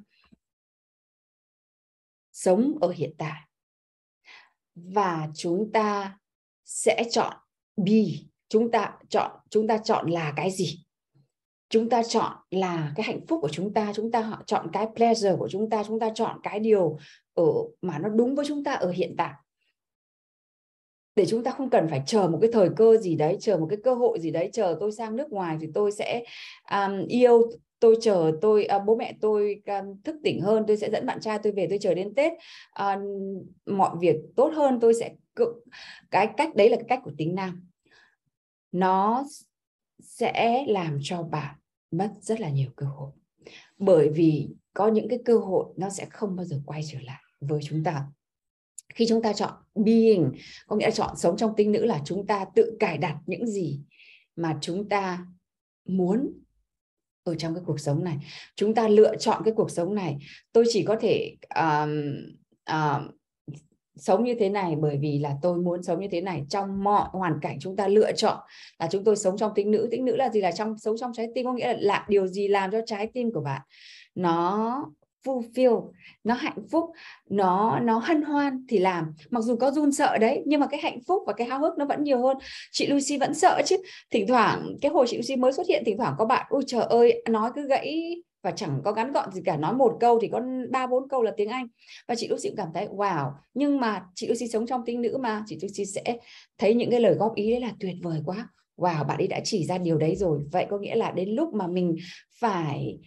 sống 2.33 2.79
ở 2.81 2.93
hiện 2.97 3.15
tại 3.19 3.41
và 4.75 5.29
chúng 5.35 5.71
ta 5.73 6.19
sẽ 6.65 7.05
chọn 7.11 7.35
be 7.77 8.03
chúng 8.49 8.71
ta 8.71 8.93
chọn 9.09 9.31
chúng 9.51 9.67
ta 9.67 9.79
chọn 9.79 10.11
là 10.11 10.33
cái 10.37 10.51
gì? 10.51 10.85
Chúng 11.71 11.89
ta 11.89 12.03
chọn 12.03 12.33
là 12.51 12.93
cái 12.97 13.07
hạnh 13.07 13.27
phúc 13.27 13.39
của 13.43 13.49
chúng 13.49 13.73
ta 13.75 13.93
chúng 13.95 14.11
ta 14.11 14.39
chọn 14.47 14.67
cái 14.73 14.87
pleasure 14.97 15.37
của 15.39 15.49
chúng 15.49 15.71
ta 15.71 15.85
chúng 15.85 16.01
ta 16.01 16.11
chọn 16.15 16.41
cái 16.43 16.61
điều 16.61 16.99
ở 17.35 17.53
mà 17.83 17.99
nó 17.99 18.09
đúng 18.09 18.35
với 18.35 18.45
chúng 18.49 18.65
ta 18.65 18.73
ở 18.73 18.91
hiện 18.91 19.15
tại. 19.19 19.33
Để 21.17 21.27
chúng 21.27 21.45
ta 21.45 21.51
không 21.51 21.71
cần 21.71 21.89
phải 21.89 22.03
chờ 22.07 22.29
một 22.29 22.39
cái 22.41 22.51
thời 22.53 22.69
cơ 22.77 22.97
gì 22.97 23.17
đấy 23.17 23.37
chờ 23.41 23.57
một 23.57 23.67
cái 23.71 23.79
cơ 23.85 23.95
hội 23.95 24.21
gì 24.21 24.31
đấy 24.31 24.51
chờ 24.53 24.77
tôi 24.81 24.93
sang 24.93 25.17
nước 25.17 25.33
ngoài 25.33 25.57
thì 25.61 25.67
tôi 25.75 25.93
sẽ 25.93 26.25
um, 26.71 27.07
yêu 27.07 27.51
tôi 27.81 27.97
chờ 28.01 28.33
tôi 28.41 28.69
uh, 28.77 28.83
bố 28.87 28.97
mẹ 28.97 29.17
tôi 29.21 29.63
um, 29.67 30.03
thức 30.05 30.17
tỉnh 30.25 30.41
hơn 30.41 30.65
tôi 30.67 30.77
sẽ 30.77 30.91
dẫn 30.91 31.07
bạn 31.07 31.21
trai 31.21 31.39
tôi 31.43 31.53
về 31.53 31.67
tôi 31.71 31.79
chờ 31.79 31.95
đến 31.95 32.15
tết. 32.15 32.33
Uh, 32.83 33.03
mọi 33.67 33.97
việc 34.01 34.17
tốt 34.37 34.53
hơn 34.55 34.79
tôi 34.81 34.95
sẽ 34.95 35.15
cái 36.11 36.29
cách 36.37 36.55
đấy 36.57 36.71
là 36.71 36.77
cái 36.77 36.87
cách 36.89 37.01
của 37.05 37.13
tính 37.19 37.35
nam 37.35 37.68
nó 38.73 39.25
sẽ 40.03 40.65
làm 40.69 40.99
cho 41.03 41.23
bạn 41.23 41.55
mất 41.91 42.13
rất 42.21 42.41
là 42.41 42.51
nhiều 42.51 42.71
cơ 42.77 42.87
hội. 42.87 43.13
Bởi 43.79 44.09
vì 44.09 44.49
có 44.75 44.89
những 44.89 45.09
cái 45.09 45.19
cơ 45.25 45.39
hội 45.39 45.67
nó 45.77 45.91
sẽ 45.91 46.07
không 46.11 46.37
bao 46.37 46.47
giờ 46.47 46.61
quay 46.67 46.83
trở 46.87 46.99
lại 47.01 47.21
với 47.41 47.61
chúng 47.65 47.85
ta. 47.85 48.07
Khi 48.95 49.07
chúng 49.09 49.23
ta 49.23 49.33
chọn 49.33 49.53
being 49.75 50.33
có 50.67 50.77
nghĩa 50.77 50.87
là 50.87 50.91
chọn 50.91 51.17
sống 51.17 51.37
trong 51.37 51.55
tinh 51.57 51.73
nữ 51.73 51.85
là 51.85 52.03
chúng 52.05 52.27
ta 52.27 52.47
tự 52.55 52.77
cài 52.81 52.99
đặt 52.99 53.19
những 53.27 53.47
gì 53.47 53.81
mà 54.37 54.59
chúng 54.61 54.89
ta 54.89 55.27
muốn 55.85 56.33
ở 57.25 57.35
trong 57.35 57.55
cái 57.55 57.63
cuộc 57.67 57.81
sống 57.81 58.05
này. 58.05 58.17
Chúng 58.57 58.75
ta 58.75 58.89
lựa 58.89 59.17
chọn 59.17 59.43
cái 59.45 59.55
cuộc 59.57 59.71
sống 59.71 59.95
này. 59.95 60.19
Tôi 60.53 60.65
chỉ 60.69 60.85
có 60.85 60.97
thể 61.01 61.37
um, 61.55 62.15
um, 62.67 63.18
sống 63.99 64.25
như 64.25 64.35
thế 64.39 64.49
này 64.49 64.77
bởi 64.81 64.99
vì 65.01 65.19
là 65.19 65.35
tôi 65.43 65.59
muốn 65.59 65.83
sống 65.83 66.01
như 66.01 66.09
thế 66.11 66.21
này. 66.21 66.45
Trong 66.49 66.85
mọi 66.85 67.09
hoàn 67.13 67.39
cảnh 67.43 67.59
chúng 67.61 67.77
ta 67.77 67.89
lựa 67.89 68.13
chọn 68.13 68.39
là 68.79 68.89
chúng 68.91 69.05
tôi 69.05 69.17
sống 69.17 69.37
trong 69.37 69.53
tính 69.55 69.71
nữ. 69.71 69.89
Tính 69.91 70.05
nữ 70.05 70.17
là 70.17 70.29
gì? 70.29 70.41
Là 70.41 70.53
trong, 70.53 70.79
sống 70.79 70.97
trong 70.97 71.13
trái 71.15 71.29
tim, 71.35 71.45
có 71.45 71.53
nghĩa 71.53 71.73
là 71.73 71.79
là 71.81 72.05
điều 72.09 72.27
gì 72.27 72.49
làm 72.49 72.71
cho 72.71 72.81
trái 72.87 73.07
tim 73.15 73.33
của 73.33 73.41
bạn 73.41 73.61
nó 74.15 74.85
fulfill 75.27 75.91
nó 76.25 76.35
hạnh 76.35 76.59
phúc, 76.71 76.91
nó 77.31 77.81
nó 77.81 77.99
hân 77.99 78.23
hoan 78.23 78.65
thì 78.69 78.79
làm. 78.79 79.13
Mặc 79.31 79.41
dù 79.41 79.57
có 79.57 79.71
run 79.71 79.93
sợ 79.93 80.19
đấy, 80.19 80.43
nhưng 80.47 80.61
mà 80.61 80.67
cái 80.67 80.81
hạnh 80.81 80.99
phúc 81.09 81.23
và 81.27 81.33
cái 81.33 81.47
háo 81.47 81.61
hức 81.61 81.79
nó 81.79 81.85
vẫn 81.85 82.05
nhiều 82.05 82.23
hơn. 82.23 82.37
Chị 82.73 82.87
Lucy 82.87 83.19
vẫn 83.19 83.35
sợ 83.35 83.63
chứ. 83.67 83.77
Thỉnh 84.11 84.27
thoảng, 84.29 84.77
cái 84.81 84.91
hồi 84.91 85.07
chị 85.09 85.17
Lucy 85.17 85.37
mới 85.37 85.53
xuất 85.53 85.67
hiện, 85.69 85.83
thỉnh 85.87 85.99
thoảng 85.99 86.15
có 86.19 86.25
bạn, 86.25 86.47
ôi 86.49 86.63
trời 86.67 86.83
ơi, 86.83 87.23
nói 87.29 87.51
cứ 87.55 87.69
gãy 87.69 88.17
và 88.43 88.51
chẳng 88.51 88.81
có 88.85 88.93
ngắn 88.93 89.13
gọn 89.13 89.33
gì 89.33 89.41
cả 89.45 89.57
nói 89.57 89.75
một 89.75 89.97
câu 90.01 90.19
thì 90.21 90.29
có 90.29 90.43
ba 90.71 90.87
bốn 90.87 91.09
câu 91.09 91.23
là 91.23 91.33
tiếng 91.37 91.49
Anh. 91.49 91.67
Và 92.09 92.15
chị 92.15 92.29
Lucy 92.29 92.49
cũng 92.49 92.57
cảm 92.57 92.69
thấy 92.75 92.87
wow 92.87 93.31
nhưng 93.55 93.81
mà 93.81 94.05
chị 94.15 94.27
Lucy 94.27 94.49
sống 94.49 94.67
trong 94.67 94.85
tính 94.85 95.01
nữ 95.01 95.17
mà 95.21 95.43
chị 95.47 95.59
Lucy 95.63 95.85
sẽ 95.85 96.03
thấy 96.59 96.75
những 96.75 96.91
cái 96.91 97.01
lời 97.01 97.15
góp 97.15 97.35
ý 97.35 97.51
đấy 97.51 97.61
là 97.61 97.73
tuyệt 97.81 97.97
vời 98.03 98.21
quá. 98.25 98.49
Wow 98.77 99.07
bạn 99.07 99.17
ấy 99.19 99.27
đã 99.27 99.41
chỉ 99.45 99.65
ra 99.65 99.79
điều 99.79 99.99
đấy 99.99 100.17
rồi. 100.17 100.41
Vậy 100.53 100.67
có 100.71 100.79
nghĩa 100.79 100.95
là 100.95 101.11
đến 101.11 101.29
lúc 101.29 101.55
mà 101.55 101.67
mình 101.67 101.97
phải 102.41 102.99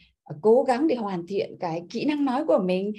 cố 0.41 0.63
gắng 0.63 0.88
để 0.88 0.96
hoàn 0.96 1.28
thiện 1.28 1.58
cái 1.60 1.84
kỹ 1.89 2.06
năng 2.06 2.26
nói 2.26 2.46
của 2.46 2.60
mình 2.65 2.94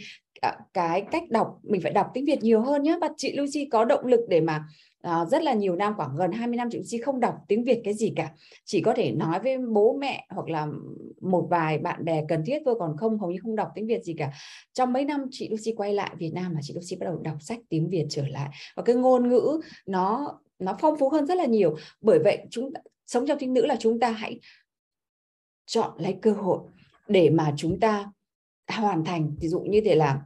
cái 0.73 1.01
cách 1.11 1.23
đọc 1.31 1.59
mình 1.62 1.81
phải 1.81 1.92
đọc 1.92 2.07
tiếng 2.14 2.25
Việt 2.25 2.42
nhiều 2.42 2.61
hơn 2.61 2.83
nhé 2.83 2.99
và 3.01 3.09
chị 3.16 3.33
Lucy 3.37 3.68
có 3.73 3.85
động 3.85 4.07
lực 4.07 4.21
để 4.29 4.40
mà 4.40 4.64
à, 5.03 5.25
rất 5.25 5.43
là 5.43 5.55
nhiều 5.55 5.77
năm 5.77 5.95
khoảng 5.97 6.17
gần 6.17 6.33
20 6.33 6.57
năm 6.57 6.69
chị 6.71 6.79
Lucy 6.79 6.99
không 6.99 7.21
đọc 7.21 7.35
tiếng 7.49 7.65
Việt 7.65 7.81
cái 7.85 7.95
gì 7.95 8.12
cả. 8.17 8.31
Chỉ 8.65 8.81
có 8.81 8.95
thể 8.97 9.12
nói 9.12 9.41
với 9.41 9.59
bố 9.59 9.97
mẹ 10.01 10.27
hoặc 10.29 10.49
là 10.49 10.67
một 11.21 11.47
vài 11.51 11.79
bạn 11.79 12.05
bè 12.05 12.25
cần 12.29 12.43
thiết 12.47 12.62
thôi 12.65 12.75
còn 12.79 12.97
không 12.97 13.19
hầu 13.19 13.31
như 13.31 13.38
không 13.43 13.57
đọc 13.57 13.69
tiếng 13.75 13.87
Việt 13.87 14.05
gì 14.05 14.15
cả. 14.19 14.33
Trong 14.73 14.93
mấy 14.93 15.05
năm 15.05 15.27
chị 15.31 15.49
Lucy 15.49 15.75
quay 15.77 15.95
lại 15.95 16.15
Việt 16.19 16.31
Nam 16.35 16.55
là 16.55 16.61
chị 16.62 16.75
Lucy 16.75 16.97
bắt 17.01 17.05
đầu 17.05 17.19
đọc 17.23 17.37
sách 17.41 17.59
tiếng 17.69 17.91
Việt 17.91 18.07
trở 18.11 18.27
lại. 18.27 18.51
Và 18.77 18.83
cái 18.83 18.97
ngôn 18.97 19.29
ngữ 19.29 19.61
nó 19.87 20.38
nó 20.59 20.77
phong 20.81 20.99
phú 20.99 21.09
hơn 21.09 21.27
rất 21.27 21.35
là 21.35 21.47
nhiều. 21.47 21.77
Bởi 22.01 22.19
vậy 22.25 22.38
chúng 22.51 22.73
sống 23.07 23.27
trong 23.27 23.38
tiếng 23.38 23.55
nữ 23.55 23.67
là 23.67 23.77
chúng 23.81 24.01
ta 24.01 24.11
hãy 24.11 24.41
chọn 25.67 25.91
lấy 25.99 26.17
cơ 26.23 26.33
hội 26.33 26.59
để 27.09 27.31
mà 27.31 27.55
chúng 27.57 27.81
ta 27.81 28.12
hoàn 28.69 29.05
thành. 29.05 29.35
Ví 29.41 29.49
dụ 29.49 29.61
như 29.61 29.81
thế 29.85 29.95
là 29.95 30.21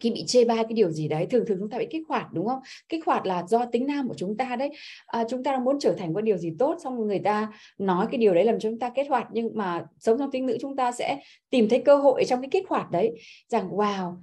khi 0.00 0.10
bị 0.10 0.24
chê 0.26 0.44
bai 0.44 0.56
cái 0.56 0.72
điều 0.72 0.90
gì 0.90 1.08
đấy 1.08 1.26
thường 1.26 1.44
thường 1.46 1.56
chúng 1.60 1.70
ta 1.70 1.78
bị 1.78 1.86
kích 1.90 2.02
hoạt 2.08 2.32
đúng 2.32 2.46
không? 2.46 2.60
Kích 2.88 3.06
hoạt 3.06 3.26
là 3.26 3.44
do 3.48 3.64
tính 3.64 3.86
nam 3.86 4.08
của 4.08 4.14
chúng 4.16 4.36
ta 4.36 4.56
đấy. 4.56 4.70
À, 5.06 5.24
chúng 5.28 5.44
ta 5.44 5.58
muốn 5.58 5.78
trở 5.80 5.94
thành 5.98 6.12
một 6.12 6.20
điều 6.20 6.36
gì 6.36 6.52
tốt 6.58 6.76
xong 6.84 7.06
người 7.06 7.18
ta 7.18 7.52
nói 7.78 8.06
cái 8.10 8.18
điều 8.18 8.34
đấy 8.34 8.44
làm 8.44 8.58
cho 8.58 8.70
chúng 8.70 8.78
ta 8.78 8.90
kết 8.94 9.06
hoạt 9.08 9.28
nhưng 9.32 9.50
mà 9.54 9.84
sống 9.98 10.18
trong 10.18 10.30
tính 10.30 10.46
nữ 10.46 10.56
chúng 10.60 10.76
ta 10.76 10.92
sẽ 10.92 11.20
tìm 11.50 11.68
thấy 11.68 11.82
cơ 11.84 11.96
hội 11.96 12.24
trong 12.24 12.40
cái 12.40 12.48
kích 12.50 12.68
hoạt 12.68 12.90
đấy. 12.90 13.12
Rằng 13.48 13.70
wow 13.70 14.16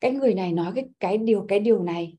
cái 0.00 0.10
người 0.10 0.34
này 0.34 0.52
nói 0.52 0.72
cái 0.74 0.84
cái 1.00 1.18
điều 1.18 1.44
cái 1.48 1.60
điều 1.60 1.82
này 1.82 2.16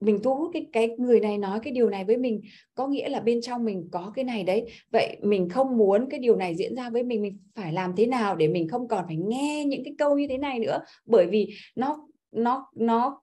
mình 0.00 0.18
thu 0.22 0.34
hút 0.34 0.50
cái 0.52 0.66
cái 0.72 0.88
người 0.98 1.20
này 1.20 1.38
nói 1.38 1.60
cái 1.62 1.72
điều 1.72 1.90
này 1.90 2.04
với 2.04 2.16
mình 2.16 2.40
có 2.74 2.86
nghĩa 2.86 3.08
là 3.08 3.20
bên 3.20 3.40
trong 3.42 3.64
mình 3.64 3.88
có 3.92 4.12
cái 4.14 4.24
này 4.24 4.44
đấy. 4.44 4.64
Vậy 4.92 5.16
mình 5.22 5.48
không 5.48 5.76
muốn 5.76 6.10
cái 6.10 6.20
điều 6.20 6.36
này 6.36 6.54
diễn 6.54 6.74
ra 6.76 6.90
với 6.90 7.02
mình 7.02 7.22
mình 7.22 7.38
phải 7.54 7.72
làm 7.72 7.96
thế 7.96 8.06
nào 8.06 8.36
để 8.36 8.48
mình 8.48 8.68
không 8.68 8.88
còn 8.88 9.04
phải 9.06 9.16
nghe 9.16 9.64
những 9.64 9.84
cái 9.84 9.94
câu 9.98 10.18
như 10.18 10.26
thế 10.28 10.38
này 10.38 10.58
nữa? 10.58 10.78
Bởi 11.06 11.26
vì 11.26 11.48
nó 11.76 12.08
nó 12.32 12.70
nó 12.74 13.22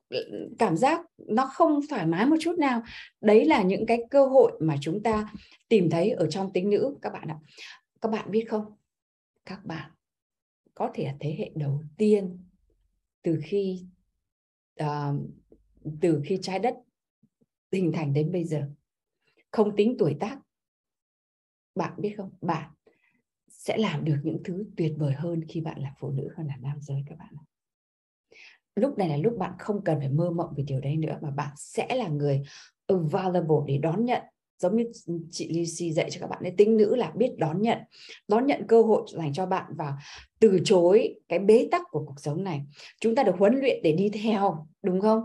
cảm 0.60 0.78
giác 0.78 1.02
nó 1.18 1.46
không 1.46 1.80
thoải 1.90 2.06
mái 2.06 2.26
một 2.26 2.36
chút 2.40 2.58
nào. 2.58 2.82
Đấy 3.22 3.46
là 3.46 3.64
những 3.64 3.86
cái 3.86 4.00
cơ 4.10 4.26
hội 4.26 4.52
mà 4.60 4.76
chúng 4.82 5.04
ta 5.04 5.30
tìm 5.70 5.90
thấy 5.90 6.10
ở 6.10 6.28
trong 6.30 6.54
tính 6.54 6.70
nữ. 6.70 6.98
Các 7.02 7.14
bạn 7.14 7.28
ạ 7.28 7.38
các 8.02 8.10
bạn 8.12 8.32
biết 8.32 8.46
không? 8.50 8.66
Các 9.46 9.66
bạn 9.66 9.92
có 10.74 10.92
thể 10.94 11.06
là 11.06 11.16
thế 11.20 11.36
hệ 11.40 11.52
đầu 11.56 11.84
tiên 11.98 12.40
từ 13.22 13.40
khi 13.44 13.86
uh, 14.84 15.16
từ 16.02 16.22
khi 16.26 16.40
trái 16.42 16.60
đất 16.60 16.76
hình 17.72 17.92
thành 17.92 18.14
đến 18.14 18.32
bây 18.32 18.44
giờ. 18.44 18.70
Không 19.52 19.76
tính 19.76 19.96
tuổi 20.00 20.16
tác. 20.20 20.40
Bạn 21.76 21.94
biết 21.98 22.14
không? 22.18 22.30
Bạn 22.42 22.72
sẽ 23.48 23.78
làm 23.78 24.06
được 24.06 24.18
những 24.24 24.42
thứ 24.44 24.66
tuyệt 24.78 24.94
vời 24.98 25.14
hơn 25.14 25.42
khi 25.48 25.62
bạn 25.62 25.82
là 25.82 25.94
phụ 26.00 26.12
nữ 26.12 26.30
hơn 26.38 26.48
là 26.48 26.58
nam 26.62 26.78
giới 26.82 27.04
các 27.08 27.18
bạn 27.18 27.34
lúc 28.76 28.98
này 28.98 29.10
là 29.10 29.18
lúc 29.18 29.38
bạn 29.38 29.52
không 29.60 29.84
cần 29.84 30.00
phải 30.00 30.10
mơ 30.10 30.30
mộng 30.30 30.54
về 30.58 30.64
điều 30.68 30.80
đấy 30.80 30.98
nữa, 30.98 31.18
mà 31.22 31.32
bạn 31.32 31.50
sẽ 31.56 31.96
là 31.96 32.08
người 32.08 32.42
available 32.88 33.58
để 33.68 33.78
đón 33.78 34.06
nhận. 34.06 34.22
Giống 34.58 34.78
như 34.78 34.84
chị 35.32 35.48
Lucy 35.48 35.94
dạy 35.94 36.10
cho 36.12 36.22
các 36.22 36.28
bạn 36.28 36.44
ấy, 36.44 36.54
tính 36.58 36.78
nữ 36.78 36.96
là 36.96 37.12
biết 37.16 37.34
đón 37.38 37.62
nhận. 37.62 37.78
Đón 38.28 38.48
nhận 38.48 38.68
cơ 38.68 38.82
hội 38.82 39.06
dành 39.14 39.34
cho 39.34 39.46
bạn 39.46 39.66
và 39.76 39.98
từ 40.40 40.60
chối 40.66 41.16
cái 41.28 41.40
bế 41.40 41.68
tắc 41.72 41.82
của 41.92 42.06
cuộc 42.06 42.20
sống 42.20 42.44
này. 42.44 42.62
Chúng 43.02 43.16
ta 43.16 43.24
được 43.24 43.36
huấn 43.38 43.60
luyện 43.60 43.80
để 43.84 43.92
đi 43.92 44.10
theo, 44.10 44.68
đúng 44.84 45.02
không? 45.02 45.22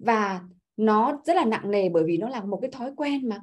Và 0.00 0.40
nó 0.76 1.20
rất 1.24 1.36
là 1.36 1.44
nặng 1.44 1.70
nề 1.70 1.88
bởi 1.88 2.04
vì 2.04 2.18
nó 2.18 2.28
là 2.28 2.44
một 2.44 2.58
cái 2.62 2.70
thói 2.70 2.92
quen 2.96 3.28
mà. 3.28 3.40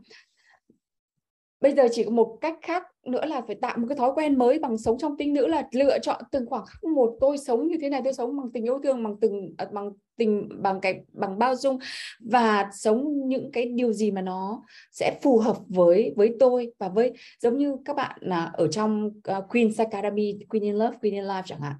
Bây 1.61 1.73
giờ 1.73 1.87
chỉ 1.91 2.03
có 2.03 2.11
một 2.11 2.37
cách 2.41 2.55
khác 2.61 2.83
nữa 3.05 3.25
là 3.25 3.41
phải 3.41 3.55
tạo 3.55 3.77
một 3.77 3.85
cái 3.89 3.97
thói 3.97 4.11
quen 4.15 4.37
mới 4.37 4.59
bằng 4.59 4.77
sống 4.77 4.97
trong 4.97 5.17
tinh 5.17 5.33
nữ 5.33 5.47
là 5.47 5.67
lựa 5.71 5.99
chọn 5.99 6.21
từng 6.31 6.45
khoảng 6.45 6.65
khắc 6.65 6.83
một 6.83 7.17
tôi 7.19 7.37
sống 7.37 7.67
như 7.67 7.77
thế 7.81 7.89
này, 7.89 8.01
tôi 8.03 8.13
sống 8.13 8.37
bằng 8.37 8.51
tình 8.53 8.63
yêu 8.63 8.79
thương, 8.83 9.03
bằng 9.03 9.15
từng 9.21 9.53
ờ, 9.57 9.69
bằng 9.71 9.91
tình, 10.17 10.49
bằng 10.61 10.81
cái, 10.81 11.01
bằng 11.13 11.39
bao 11.39 11.55
dung. 11.55 11.79
Và 12.19 12.69
sống 12.73 13.27
những 13.27 13.51
cái 13.51 13.65
điều 13.65 13.93
gì 13.93 14.11
mà 14.11 14.21
nó 14.21 14.63
sẽ 14.91 15.19
phù 15.21 15.37
hợp 15.37 15.57
với 15.67 16.13
với 16.15 16.35
tôi 16.39 16.73
và 16.79 16.89
với, 16.89 17.13
giống 17.39 17.57
như 17.57 17.77
các 17.85 17.95
bạn 17.95 18.17
là 18.21 18.45
ở 18.45 18.67
trong 18.67 19.11
ờ, 19.23 19.41
queen 19.49 19.71
Academy, 19.77 20.39
Queen 20.49 20.63
in 20.63 20.75
Love, 20.75 20.97
Queen 21.01 21.13
in 21.13 21.23
Life 21.23 21.43
chẳng 21.45 21.61
hạn 21.61 21.75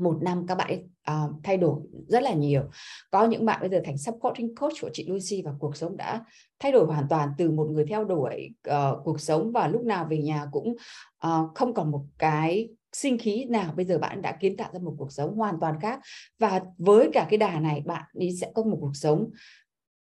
một 0.00 0.18
năm 0.22 0.46
các 0.46 0.54
bạn 0.54 0.78
uh, 1.10 1.30
thay 1.42 1.56
đổi 1.56 1.80
rất 2.08 2.22
là 2.22 2.32
nhiều. 2.32 2.62
Có 3.10 3.26
những 3.26 3.46
bạn 3.46 3.60
bây 3.60 3.70
giờ 3.70 3.80
thành 3.84 3.98
supporting 3.98 4.54
coach 4.54 4.72
của 4.80 4.90
chị 4.92 5.06
Lucy 5.08 5.42
và 5.44 5.52
cuộc 5.58 5.76
sống 5.76 5.96
đã 5.96 6.24
thay 6.58 6.72
đổi 6.72 6.86
hoàn 6.86 7.06
toàn 7.10 7.28
từ 7.38 7.50
một 7.50 7.68
người 7.70 7.84
theo 7.88 8.04
đuổi 8.04 8.50
uh, 8.70 9.04
cuộc 9.04 9.20
sống 9.20 9.52
và 9.52 9.68
lúc 9.68 9.82
nào 9.82 10.06
về 10.10 10.18
nhà 10.18 10.46
cũng 10.52 10.76
uh, 11.26 11.54
không 11.54 11.74
còn 11.74 11.90
một 11.90 12.04
cái 12.18 12.68
sinh 12.92 13.18
khí 13.18 13.44
nào. 13.44 13.72
Bây 13.76 13.86
giờ 13.86 13.98
bạn 13.98 14.22
đã 14.22 14.32
kiến 14.32 14.56
tạo 14.56 14.70
ra 14.72 14.78
một 14.82 14.94
cuộc 14.98 15.12
sống 15.12 15.36
hoàn 15.36 15.60
toàn 15.60 15.80
khác 15.80 16.00
và 16.38 16.60
với 16.78 17.10
cả 17.12 17.26
cái 17.30 17.38
đà 17.38 17.60
này 17.60 17.82
bạn 17.86 18.02
đi 18.14 18.36
sẽ 18.36 18.50
có 18.54 18.62
một 18.62 18.78
cuộc 18.80 18.96
sống 18.96 19.30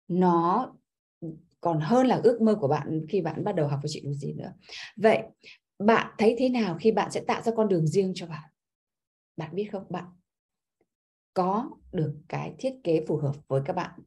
nó 0.08 0.72
còn 1.60 1.80
hơn 1.80 2.06
là 2.06 2.20
ước 2.24 2.40
mơ 2.40 2.54
của 2.54 2.68
bạn 2.68 3.00
khi 3.08 3.20
bạn 3.20 3.44
bắt 3.44 3.54
đầu 3.54 3.68
học 3.68 3.80
với 3.82 3.88
chị 3.88 4.02
Lucy 4.04 4.32
nữa. 4.32 4.52
Vậy 4.96 5.22
bạn 5.78 6.12
thấy 6.18 6.36
thế 6.38 6.48
nào 6.48 6.76
khi 6.80 6.92
bạn 6.92 7.10
sẽ 7.10 7.20
tạo 7.20 7.42
ra 7.42 7.52
con 7.56 7.68
đường 7.68 7.86
riêng 7.86 8.12
cho 8.14 8.26
bạn? 8.26 8.49
Bạn 9.40 9.54
biết 9.54 9.68
không? 9.72 9.84
Bạn 9.90 10.04
có 11.34 11.70
được 11.92 12.14
cái 12.28 12.54
thiết 12.58 12.74
kế 12.84 13.04
phù 13.06 13.16
hợp 13.16 13.34
với 13.48 13.62
các 13.64 13.72
bạn. 13.76 14.00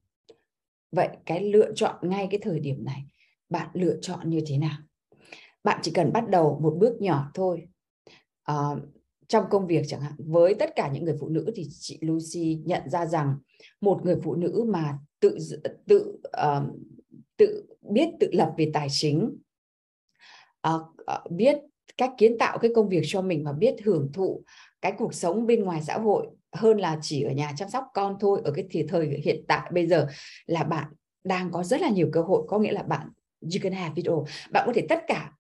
Vậy 0.92 1.10
cái 1.26 1.52
lựa 1.52 1.74
chọn 1.76 2.10
ngay 2.10 2.28
cái 2.32 2.40
thời 2.44 2.60
điểm 2.60 2.86
này 2.86 3.06
bạn 3.50 3.70
lựa 3.74 3.98
chọn 4.02 4.30
như 4.30 4.42
thế 4.48 4.58
nào? 4.58 4.78
Bạn 5.64 5.80
chỉ 5.84 5.92
cần 5.92 6.14
bắt 6.14 6.30
đầu 6.30 6.60
một 6.64 6.76
bước 6.80 7.02
nhỏ 7.02 7.32
thôi. 7.34 7.68
À, 8.44 8.56
trong 9.28 9.46
công 9.50 9.68
việc 9.68 9.86
chẳng 9.88 10.02
hạn 10.02 10.14
với 10.18 10.56
tất 10.56 10.70
cả 10.76 10.90
những 10.94 11.06
người 11.06 11.18
phụ 11.20 11.30
nữ 11.30 11.52
thì 11.56 11.68
chị 11.80 12.00
Lucy 12.02 12.62
nhận 12.66 12.90
ra 12.90 13.06
rằng 13.06 13.38
một 13.82 14.02
người 14.04 14.16
phụ 14.24 14.36
nữ 14.36 14.66
mà 14.68 14.98
tự 15.20 15.38
tự 15.88 16.22
uh, 16.28 16.64
tự 17.38 17.66
biết 17.82 18.10
tự 18.20 18.30
lập 18.32 18.54
về 18.58 18.72
tài 18.74 18.88
chính 18.92 19.38
uh, 20.68 20.82
uh, 20.82 21.32
biết 21.32 21.58
cách 21.98 22.12
kiến 22.18 22.38
tạo 22.40 22.58
cái 22.58 22.72
công 22.76 22.90
việc 22.90 23.02
cho 23.06 23.22
mình 23.22 23.44
và 23.44 23.52
biết 23.52 23.76
hưởng 23.84 24.12
thụ 24.14 24.44
cái 24.84 24.94
cuộc 24.98 25.14
sống 25.14 25.48
bên 25.48 25.64
ngoài 25.64 25.82
xã 25.82 25.98
hội 25.98 26.28
hơn 26.52 26.78
là 26.78 26.98
chỉ 27.02 27.22
ở 27.24 27.32
nhà 27.32 27.54
chăm 27.58 27.70
sóc 27.70 27.84
con 27.94 28.18
thôi. 28.20 28.42
Ở 28.44 28.52
cái 28.52 28.66
thì 28.70 28.86
thời 28.88 29.22
hiện 29.24 29.44
tại 29.48 29.72
bây 29.74 29.88
giờ 29.88 30.08
là 30.46 30.64
bạn 30.64 30.88
đang 31.24 31.52
có 31.52 31.64
rất 31.64 31.82
là 31.82 31.90
nhiều 31.90 32.10
cơ 32.14 32.22
hội 32.22 32.44
có 32.48 32.60
nghĩa 32.60 32.72
là 32.72 32.84
bạn 32.84 33.10
you 33.42 33.60
can 33.62 33.74
have 33.74 33.94
it 33.96 34.06
all. 34.06 34.20
Bạn 34.52 34.64
có 34.68 34.74
thể 34.74 34.86
tất 34.90 35.04
cả 35.08 35.32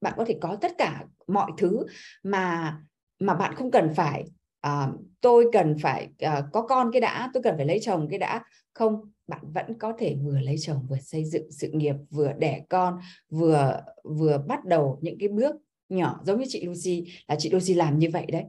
bạn 0.00 0.14
có 0.16 0.24
thể 0.24 0.38
có 0.40 0.56
tất 0.60 0.72
cả 0.78 1.04
mọi 1.26 1.50
thứ 1.58 1.86
mà 2.22 2.76
mà 3.20 3.34
bạn 3.34 3.54
không 3.54 3.70
cần 3.70 3.94
phải 3.94 4.24
uh, 4.66 4.94
tôi 5.20 5.46
cần 5.52 5.76
phải 5.78 6.08
uh, 6.26 6.44
có 6.52 6.62
con 6.62 6.92
cái 6.92 7.00
đã 7.00 7.30
tôi 7.34 7.42
cần 7.42 7.56
phải 7.56 7.66
lấy 7.66 7.78
chồng 7.82 8.08
cái 8.10 8.18
đã. 8.18 8.44
Không 8.74 9.00
bạn 9.26 9.40
vẫn 9.54 9.78
có 9.78 9.92
thể 9.98 10.16
vừa 10.24 10.40
lấy 10.40 10.56
chồng 10.58 10.86
vừa 10.88 10.98
xây 10.98 11.24
dựng 11.24 11.52
sự 11.52 11.70
nghiệp 11.72 11.94
vừa 12.10 12.32
đẻ 12.32 12.62
con 12.68 12.98
vừa 13.30 13.80
vừa 14.04 14.38
bắt 14.38 14.64
đầu 14.64 14.98
những 15.02 15.18
cái 15.18 15.28
bước 15.28 15.56
nhỏ. 15.88 16.20
Giống 16.24 16.40
như 16.40 16.46
chị 16.48 16.66
Lucy 16.66 17.12
là 17.28 17.36
chị 17.38 17.50
Lucy 17.50 17.74
làm 17.74 17.98
như 17.98 18.08
vậy 18.12 18.26
đấy 18.26 18.44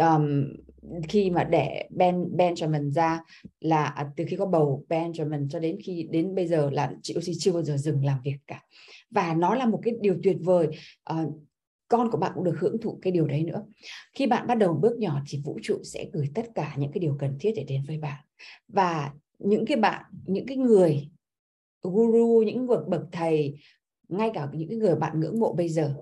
um, 0.00 0.44
khi 1.08 1.30
mà 1.30 1.44
đẻ 1.44 1.88
Ben 1.90 2.36
Benjamin 2.36 2.90
ra 2.90 3.20
là 3.60 3.84
à, 3.84 4.06
từ 4.16 4.24
khi 4.28 4.36
có 4.36 4.46
bầu 4.46 4.84
Benjamin 4.88 5.48
cho 5.48 5.58
đến 5.58 5.78
khi 5.84 6.08
đến 6.10 6.34
bây 6.34 6.46
giờ 6.46 6.70
là 6.70 6.92
chị 7.02 7.14
Lucy 7.14 7.32
chưa 7.38 7.52
bao 7.52 7.62
giờ 7.62 7.76
dừng 7.76 8.04
làm 8.04 8.18
việc 8.24 8.36
cả. 8.46 8.62
Và 9.10 9.34
nó 9.34 9.54
là 9.54 9.66
một 9.66 9.80
cái 9.82 9.94
điều 10.00 10.16
tuyệt 10.22 10.36
vời. 10.40 10.68
Uh, 11.12 11.34
con 11.88 12.10
của 12.10 12.18
bạn 12.18 12.32
cũng 12.34 12.44
được 12.44 12.58
hưởng 12.58 12.80
thụ 12.80 12.98
cái 13.02 13.12
điều 13.12 13.26
đấy 13.26 13.44
nữa. 13.44 13.62
Khi 14.14 14.26
bạn 14.26 14.46
bắt 14.46 14.54
đầu 14.54 14.74
bước 14.74 14.98
nhỏ 14.98 15.20
thì 15.28 15.40
vũ 15.44 15.58
trụ 15.62 15.78
sẽ 15.84 16.06
gửi 16.12 16.26
tất 16.34 16.46
cả 16.54 16.74
những 16.78 16.92
cái 16.92 17.00
điều 17.00 17.16
cần 17.18 17.36
thiết 17.40 17.52
để 17.56 17.64
đến 17.68 17.82
với 17.86 17.98
bạn. 17.98 18.24
Và 18.68 19.12
những 19.38 19.66
cái 19.66 19.76
bạn 19.76 20.04
những 20.26 20.46
cái 20.46 20.56
người 20.56 21.10
guru 21.82 22.42
những 22.46 22.66
bậc 22.66 22.88
bậc 22.88 23.02
thầy 23.12 23.58
ngay 24.08 24.30
cả 24.34 24.48
những 24.52 24.68
cái 24.68 24.78
người 24.78 24.96
bạn 24.96 25.20
ngưỡng 25.20 25.40
mộ 25.40 25.52
bây 25.52 25.68
giờ 25.68 25.94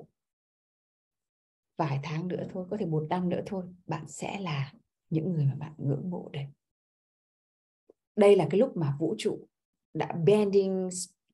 vài 1.77 2.01
tháng 2.03 2.29
nữa 2.29 2.47
thôi, 2.53 2.67
có 2.71 2.77
thể 2.77 2.87
một 2.87 3.07
năm 3.11 3.29
nữa 3.29 3.41
thôi, 3.47 3.65
bạn 3.87 4.05
sẽ 4.09 4.41
là 4.41 4.73
những 5.11 5.33
người 5.33 5.45
mà 5.45 5.55
bạn 5.55 5.73
ngưỡng 5.79 6.11
mộ 6.11 6.31
đấy. 6.33 6.47
đây 8.17 8.37
là 8.37 8.47
cái 8.51 8.61
lúc 8.61 8.77
mà 8.77 8.97
vũ 8.99 9.15
trụ 9.19 9.49
đã 9.95 10.13
bending 10.25 10.89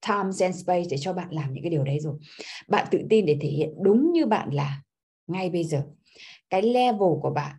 time 0.07 0.31
and 0.41 0.63
space 0.63 0.85
để 0.91 0.97
cho 1.01 1.13
bạn 1.13 1.29
làm 1.31 1.53
những 1.53 1.65
cái 1.65 1.71
điều 1.71 1.85
đấy 1.85 2.01
rồi. 2.01 2.19
Bạn 2.69 2.87
tự 2.91 3.01
tin 3.11 3.27
để 3.27 3.39
thể 3.41 3.49
hiện 3.49 3.75
đúng 3.83 4.13
như 4.13 4.27
bạn 4.27 4.55
là 4.55 4.83
ngay 5.27 5.51
bây 5.51 5.65
giờ. 5.65 5.87
Cái 6.51 6.63
level 6.63 7.19
của 7.23 7.31
bạn 7.35 7.57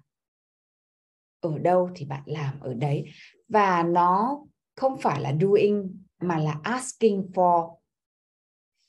ở 1.40 1.60
đâu 1.60 1.90
thì 1.96 2.06
bạn 2.06 2.24
làm 2.26 2.60
ở 2.60 2.74
đấy. 2.74 3.06
Và 3.50 3.84
nó 3.84 4.40
không 4.76 4.98
phải 4.98 5.22
là 5.22 5.34
doing, 5.42 6.04
mà 6.20 6.38
là 6.38 6.60
asking 6.64 7.22
for 7.34 7.76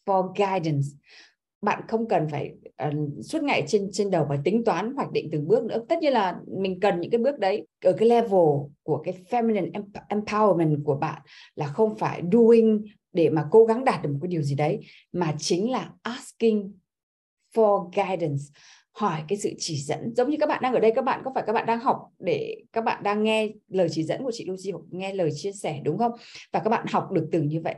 for 0.06 0.32
guidance. 0.32 0.88
Bạn 1.60 1.82
không 1.88 2.08
cần 2.08 2.28
phải 2.30 2.54
uh, 2.88 3.24
suốt 3.24 3.42
ngày 3.42 3.64
trên 3.66 3.88
trên 3.92 4.10
đầu 4.10 4.26
và 4.28 4.38
tính 4.44 4.64
toán 4.64 4.94
hoạch 4.94 5.12
định 5.12 5.28
từng 5.32 5.48
bước 5.48 5.64
nữa. 5.64 5.84
Tất 5.88 5.98
nhiên 5.98 6.12
là 6.12 6.36
mình 6.58 6.80
cần 6.80 7.00
những 7.00 7.10
cái 7.10 7.18
bước 7.18 7.38
đấy 7.38 7.66
ở 7.84 7.92
cái 7.92 8.08
level 8.08 8.48
của 8.82 9.02
cái 9.04 9.14
feminine 9.30 9.70
empowerment 10.08 10.84
của 10.84 10.96
bạn 10.96 11.22
là 11.54 11.66
không 11.66 11.96
phải 11.96 12.22
doing 12.32 12.84
để 13.12 13.30
mà 13.30 13.44
cố 13.50 13.64
gắng 13.64 13.84
đạt 13.84 14.02
được 14.02 14.10
một 14.12 14.18
cái 14.22 14.28
điều 14.28 14.42
gì 14.42 14.54
đấy 14.54 14.80
mà 15.12 15.34
chính 15.38 15.70
là 15.70 15.90
asking 16.02 16.72
for 17.54 17.90
guidance 17.90 18.42
hỏi 18.92 19.22
cái 19.28 19.38
sự 19.38 19.50
chỉ 19.58 19.76
dẫn. 19.76 20.14
Giống 20.16 20.30
như 20.30 20.36
các 20.40 20.48
bạn 20.48 20.62
đang 20.62 20.74
ở 20.74 20.80
đây 20.80 20.92
các 20.94 21.04
bạn 21.04 21.22
có 21.24 21.30
phải 21.34 21.44
các 21.46 21.52
bạn 21.52 21.66
đang 21.66 21.80
học 21.80 22.08
để 22.18 22.56
các 22.72 22.84
bạn 22.84 23.02
đang 23.02 23.22
nghe 23.22 23.48
lời 23.68 23.88
chỉ 23.90 24.04
dẫn 24.04 24.24
của 24.24 24.30
chị 24.34 24.44
Lucy 24.44 24.70
hoặc 24.70 24.82
nghe 24.90 25.14
lời 25.14 25.30
chia 25.34 25.52
sẻ 25.52 25.80
đúng 25.84 25.98
không? 25.98 26.12
Và 26.52 26.60
các 26.60 26.70
bạn 26.70 26.86
học 26.90 27.12
được 27.12 27.28
từ 27.32 27.42
như 27.42 27.60
vậy. 27.60 27.74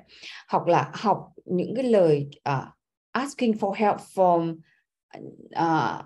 Học 0.48 0.66
là 0.66 0.90
học 0.92 1.28
những 1.44 1.74
cái 1.74 1.84
lời 1.84 2.28
uh, 2.48 2.64
asking 3.12 3.52
for 3.52 3.72
help 3.72 3.96
from 4.14 4.56
uh, 5.58 6.04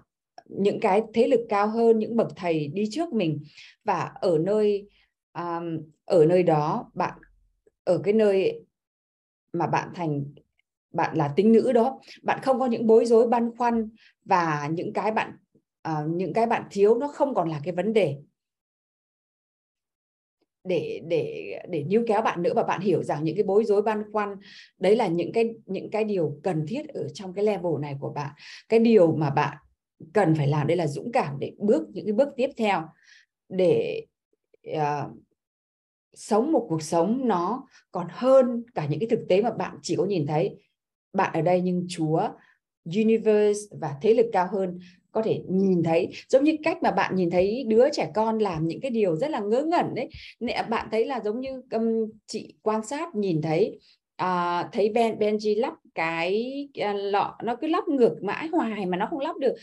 những 0.49 0.81
cái 0.81 1.03
thế 1.14 1.27
lực 1.27 1.40
cao 1.49 1.68
hơn 1.68 1.99
những 1.99 2.16
bậc 2.16 2.29
thầy 2.37 2.68
đi 2.68 2.88
trước 2.90 3.12
mình. 3.12 3.40
Và 3.85 4.12
ở 4.14 4.38
nơi 4.38 4.88
um, 5.35 5.79
ở 6.05 6.27
nơi 6.27 6.42
đó 6.42 6.90
bạn 6.94 7.18
ở 7.85 8.01
cái 8.05 8.14
nơi 8.14 8.61
mà 9.53 9.66
bạn 9.66 9.88
thành 9.94 10.25
bạn 10.92 11.16
là 11.16 11.33
tính 11.37 11.53
nữ 11.53 11.73
đó 11.73 12.01
bạn 12.23 12.38
không 12.42 12.59
có 12.59 12.66
những 12.66 12.87
bối 12.87 13.07
rối 13.07 13.29
băn 13.29 13.57
khoăn 13.57 13.90
và 14.25 14.68
những 14.73 14.92
cái 14.92 15.11
bạn 15.11 15.37
uh, 15.88 16.11
những 16.11 16.33
cái 16.33 16.47
bạn 16.47 16.62
thiếu 16.71 16.99
nó 16.99 17.09
không 17.09 17.35
còn 17.35 17.49
là 17.49 17.61
cái 17.64 17.75
vấn 17.75 17.92
đề 17.92 18.16
để 20.64 21.01
để 21.09 21.59
để 21.68 21.85
níu 21.85 22.05
kéo 22.07 22.23
bạn 22.23 22.42
nữa 22.42 22.53
và 22.55 22.62
bạn 22.62 22.81
hiểu 22.81 23.03
rằng 23.03 23.25
những 23.25 23.37
cái 23.37 23.44
bối 23.44 23.64
rối 23.64 23.83
băn 23.83 24.03
khoăn 24.12 24.37
đấy 24.79 24.97
là 24.97 25.07
những 25.07 25.33
cái 25.33 25.55
những 25.66 25.90
cái 25.90 26.05
điều 26.05 26.40
cần 26.42 26.64
thiết 26.68 26.88
ở 26.88 27.09
trong 27.09 27.35
cái 27.35 27.44
level 27.44 27.73
này 27.81 27.97
của 28.01 28.12
bạn. 28.12 28.31
Cái 28.68 28.81
điều 28.81 29.12
mà 29.12 29.31
bạn 29.31 29.57
cần 30.12 30.35
phải 30.35 30.49
làm 30.49 30.66
đây 30.66 30.77
là 30.77 30.87
dũng 30.87 31.12
cảm 31.12 31.38
để 31.38 31.53
bước 31.59 31.88
những 31.92 32.07
cái 32.07 32.12
bước 32.12 32.29
tiếp 32.37 32.51
theo 32.57 32.83
để 33.49 34.07
uh, 34.71 35.11
sống 36.14 36.53
một 36.53 36.66
cuộc 36.68 36.83
sống 36.83 37.29
nó 37.29 37.66
còn 37.92 38.07
hơn 38.11 38.64
cả 38.75 38.87
những 38.87 39.01
cái 39.01 39.09
thực 39.09 39.21
tế 39.29 39.42
mà 39.42 39.51
bạn 39.51 39.77
chỉ 39.83 39.97
có 39.97 40.05
nhìn 40.05 40.27
thấy. 40.27 40.57
Bạn 41.12 41.33
ở 41.33 41.42
đây 41.42 41.61
nhưng 41.61 41.87
Chúa 41.88 42.29
universe 42.85 43.61
và 43.81 43.94
thế 44.03 44.14
lực 44.14 44.27
cao 44.33 44.49
hơn 44.53 44.79
có 45.19 45.23
thể 45.25 45.41
nhìn 45.49 45.83
thấy. 45.83 46.09
Giống 46.29 46.45
như 46.45 46.57
cách 46.63 46.83
mà 46.83 46.91
bạn 46.91 47.15
nhìn 47.17 47.31
thấy 47.31 47.65
đứa 47.69 47.89
trẻ 47.93 48.11
con 48.15 48.39
làm 48.39 48.69
những 48.69 48.81
cái 48.81 48.91
điều 48.91 49.17
rất 49.17 49.31
là 49.31 49.41
ngớ 49.41 49.63
ngẩn 49.63 49.95
đấy. 49.95 50.09
Bạn 50.69 50.89
thấy 50.91 51.05
là 51.05 51.21
giống 51.25 51.41
như 51.41 51.63
um, 51.71 52.11
chị 52.27 52.55
quan 52.63 52.85
sát 52.85 53.15
nhìn 53.15 53.43
thấy 53.43 53.79
à, 54.17 54.69
thấy 54.73 54.89
Ben 54.89 55.19
Benji 55.19 55.61
lắp 55.61 55.75
cái 55.95 56.53
uh, 56.91 56.97
lọ 56.97 57.37
nó 57.45 57.57
cứ 57.57 57.67
lắp 57.67 57.89
ngược 57.89 58.23
mãi 58.23 58.49
hoài 58.53 58.87
mà 58.87 58.97
nó 58.97 59.07
không 59.11 59.21
lắp 59.21 59.37
được. 59.37 59.55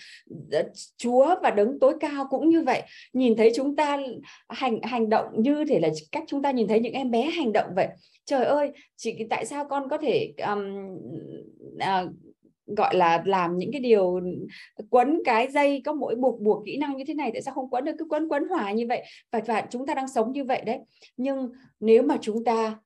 Chúa 0.97 1.35
và 1.43 1.51
đấng 1.51 1.79
tối 1.79 1.93
cao 1.99 2.27
cũng 2.29 2.49
như 2.49 2.61
vậy. 2.61 2.81
Nhìn 3.13 3.35
thấy 3.35 3.51
chúng 3.55 3.75
ta 3.75 3.97
hành 4.49 4.81
hành 4.81 5.09
động 5.09 5.25
như 5.37 5.65
thể 5.65 5.79
là 5.79 5.89
cách 6.11 6.23
chúng 6.27 6.41
ta 6.41 6.51
nhìn 6.51 6.67
thấy 6.67 6.79
những 6.79 6.93
em 6.93 7.11
bé 7.11 7.21
hành 7.21 7.53
động 7.53 7.67
vậy. 7.75 7.87
Trời 8.25 8.45
ơi 8.45 8.71
chị 8.95 9.17
tại 9.29 9.45
sao 9.45 9.65
con 9.69 9.89
có 9.89 9.97
thể 9.97 10.33
um, 10.47 10.95
uh, 11.75 12.11
gọi 12.65 12.95
là, 12.95 13.23
làm 13.25 13.57
những 13.57 13.71
cái 13.71 13.81
điều 13.81 14.19
quấn 14.89 15.21
cái 15.25 15.51
dây, 15.51 15.81
có 15.85 15.93
mỗi 15.93 16.15
buộc 16.15 16.41
buộc 16.41 16.65
kỹ 16.65 16.77
năng 16.77 16.97
như 16.97 17.03
thế 17.07 17.13
này, 17.13 17.31
tại 17.33 17.41
sao 17.41 17.53
không 17.53 17.69
quấn 17.69 17.85
được? 17.85 17.91
Cứ 17.99 18.05
quấn 18.09 18.27
quấn 18.29 18.47
hòa 18.49 18.71
như 18.71 18.85
vậy. 18.87 19.03
Và 19.31 19.41
và 19.45 19.67
chúng 19.69 19.85
ta 19.85 19.93
đang 19.93 20.07
sống 20.07 20.31
như 20.31 20.43
vậy 20.43 20.61
đấy. 20.65 20.79
Nhưng 21.17 21.51
nếu 21.79 22.03
mà 22.03 22.17
chúng 22.21 22.43
ta 22.43 22.79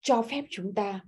cho 0.00 0.22
phép 0.22 0.44
chúng 0.50 0.74
ta 0.74 1.00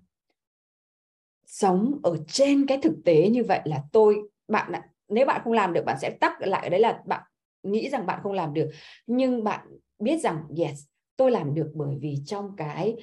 sống 1.46 2.00
ở 2.02 2.16
trên 2.26 2.66
cái 2.66 2.78
thực 2.82 2.94
tế 3.04 3.28
như 3.28 3.44
vậy 3.44 3.60
là 3.64 3.82
tôi, 3.92 4.16
bạn 4.48 4.72
nếu 5.08 5.26
bạn 5.26 5.40
không 5.44 5.52
làm 5.52 5.72
được, 5.72 5.82
bạn 5.86 5.96
sẽ 6.00 6.10
tắt 6.10 6.32
lại 6.40 6.62
ở 6.62 6.68
đấy 6.68 6.80
là 6.80 7.02
bạn 7.06 7.22
nghĩ 7.62 7.88
rằng 7.88 8.06
bạn 8.06 8.20
không 8.22 8.32
làm 8.32 8.54
được. 8.54 8.70
Nhưng 9.06 9.44
bạn 9.44 9.66
biết 9.98 10.18
rằng, 10.18 10.44
yes, 10.58 10.84
tôi 11.16 11.30
làm 11.30 11.54
được 11.54 11.70
bởi 11.74 11.96
vì 12.00 12.16
trong 12.26 12.56
cái 12.56 12.96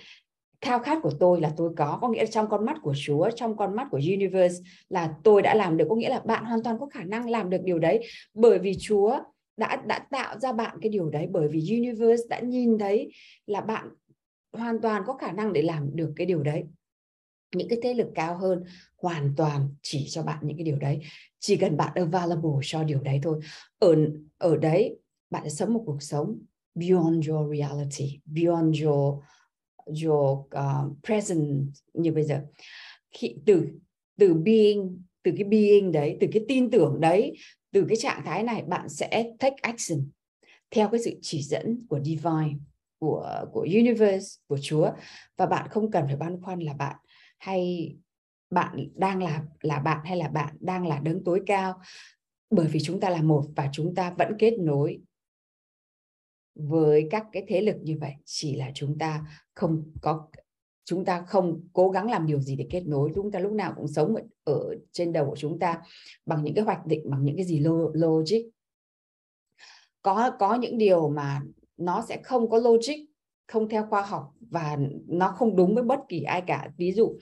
khao 0.62 0.80
khát 0.80 1.00
của 1.04 1.12
tôi 1.20 1.42
là 1.42 1.54
tôi 1.58 1.72
có 1.78 1.98
có 2.02 2.10
nghĩa 2.10 2.24
là 2.24 2.30
trong 2.32 2.50
con 2.50 2.66
mắt 2.66 2.78
của 2.82 2.94
Chúa, 3.06 3.30
trong 3.36 3.58
con 3.58 3.76
mắt 3.76 3.88
của 3.92 3.98
universe 3.98 4.64
là 4.90 5.14
tôi 5.24 5.42
đã 5.42 5.56
làm 5.56 5.78
được, 5.78 5.86
có 5.90 5.96
nghĩa 5.96 6.10
là 6.10 6.20
bạn 6.20 6.46
hoàn 6.46 6.64
toàn 6.64 6.80
có 6.80 6.86
khả 6.86 7.04
năng 7.04 7.30
làm 7.30 7.50
được 7.50 7.62
điều 7.64 7.80
đấy. 7.80 8.08
Bởi 8.34 8.60
vì 8.60 8.78
Chúa 8.80 9.20
đã 9.58 9.76
đã 9.86 10.00
tạo 10.12 10.40
ra 10.40 10.54
bạn 10.54 10.78
cái 10.82 10.90
điều 10.90 11.10
đấy, 11.10 11.28
bởi 11.32 11.48
vì 11.48 11.60
universe 11.70 12.24
đã 12.30 12.40
nhìn 12.40 12.78
thấy 12.78 13.12
là 13.46 13.62
bạn 13.62 13.90
hoàn 14.54 14.82
toàn 14.82 15.04
có 15.06 15.14
khả 15.14 15.32
năng 15.32 15.54
để 15.54 15.62
làm 15.62 15.96
được 15.96 16.14
cái 16.16 16.28
điều 16.28 16.44
đấy. 16.44 16.64
Những 17.56 17.70
cái 17.70 17.80
thế 17.84 17.94
lực 17.94 18.08
cao 18.16 18.38
hơn 18.38 18.64
hoàn 19.02 19.34
toàn 19.38 19.70
chỉ 19.82 20.06
cho 20.10 20.24
bạn 20.24 20.40
những 20.42 20.58
cái 20.58 20.64
điều 20.64 20.78
đấy. 20.78 21.00
Chỉ 21.40 21.56
cần 21.58 21.78
bạn 21.78 21.92
available 21.96 22.60
cho 22.62 22.84
điều 22.84 23.00
đấy 23.02 23.20
thôi. 23.24 23.40
Ở 23.80 23.96
ở 24.38 24.58
đấy, 24.58 25.00
bạn 25.30 25.44
sẽ 25.44 25.50
sống 25.50 25.74
một 25.74 25.84
cuộc 25.86 26.04
sống 26.04 26.40
beyond 26.76 27.30
your 27.30 27.58
reality, 27.58 28.20
beyond 28.26 28.84
your 28.84 29.24
your 30.04 30.40
uh, 30.40 30.98
present 31.04 31.68
như 31.94 32.12
bây 32.12 32.24
giờ. 32.24 32.42
Khi 33.12 33.36
từ 33.46 33.68
từ 34.20 34.34
being 34.34 35.04
từ 35.24 35.32
cái 35.38 35.44
being 35.44 35.92
đấy 35.92 36.18
từ 36.20 36.28
cái 36.32 36.46
tin 36.48 36.72
tưởng 36.72 36.98
đấy 37.00 37.38
từ 37.72 37.86
cái 37.90 37.98
trạng 37.98 38.22
thái 38.26 38.44
này 38.44 38.64
bạn 38.68 38.90
sẽ 38.90 39.32
take 39.40 39.56
action 39.62 40.00
theo 40.72 40.90
cái 40.90 41.02
sự 41.06 41.12
chỉ 41.22 41.42
dẫn 41.42 41.86
của 41.90 42.00
divine 42.04 42.56
của 43.00 43.46
của 43.52 43.62
universe 43.62 44.28
của 44.48 44.58
Chúa. 44.62 44.92
Và 45.38 45.46
bạn 45.46 45.70
không 45.70 45.92
cần 45.92 46.04
phải 46.08 46.16
băn 46.16 46.42
khoăn 46.42 46.60
là 46.60 46.74
bạn 46.74 46.96
hay 47.38 47.96
bạn 48.50 48.88
đang 48.96 49.24
là 49.24 49.44
là 49.62 49.80
bạn 49.80 50.00
hay 50.06 50.18
là 50.18 50.28
bạn 50.28 50.56
đang 50.60 50.88
là 50.88 51.00
đấng 51.00 51.24
tối 51.24 51.42
cao 51.46 51.82
bởi 52.50 52.68
vì 52.68 52.80
chúng 52.80 53.00
ta 53.00 53.10
là 53.10 53.22
một 53.22 53.46
và 53.56 53.70
chúng 53.72 53.96
ta 53.96 54.14
vẫn 54.18 54.32
kết 54.40 54.54
nối 54.60 55.00
với 56.60 57.08
các 57.12 57.26
cái 57.32 57.44
thế 57.48 57.62
lực 57.62 57.76
như 57.82 57.98
vậy 58.02 58.14
chỉ 58.26 58.56
là 58.56 58.72
chúng 58.74 58.98
ta 58.98 59.26
không 59.54 59.84
có 60.02 60.28
chúng 60.86 61.06
ta 61.06 61.22
không 61.28 61.62
cố 61.74 61.90
gắng 61.90 62.12
làm 62.12 62.28
điều 62.28 62.40
gì 62.40 62.56
để 62.56 62.68
kết 62.70 62.84
nối 62.88 63.12
chúng 63.16 63.32
ta 63.32 63.40
lúc 63.40 63.52
nào 63.52 63.74
cũng 63.76 63.88
sống 63.88 64.16
ở 64.44 64.76
trên 64.92 65.14
đầu 65.14 65.26
của 65.30 65.36
chúng 65.36 65.60
ta 65.60 65.82
bằng 66.26 66.44
những 66.44 66.56
cái 66.56 66.64
hoạch 66.64 66.86
định 66.86 67.10
bằng 67.10 67.24
những 67.24 67.36
cái 67.36 67.46
gì 67.46 67.64
logic. 67.94 68.42
Có 70.02 70.32
có 70.40 70.56
những 70.56 70.78
điều 70.78 71.10
mà 71.10 71.42
nó 71.78 72.06
sẽ 72.10 72.22
không 72.24 72.50
có 72.50 72.58
logic 72.58 72.96
không 73.48 73.70
theo 73.70 73.88
khoa 73.90 74.02
học 74.02 74.34
và 74.40 74.78
nó 75.08 75.34
không 75.38 75.56
đúng 75.56 75.76
với 75.76 75.84
bất 75.84 76.00
kỳ 76.10 76.22
ai 76.22 76.42
cả. 76.48 76.70
Ví 76.78 76.92
dụ 76.92 77.18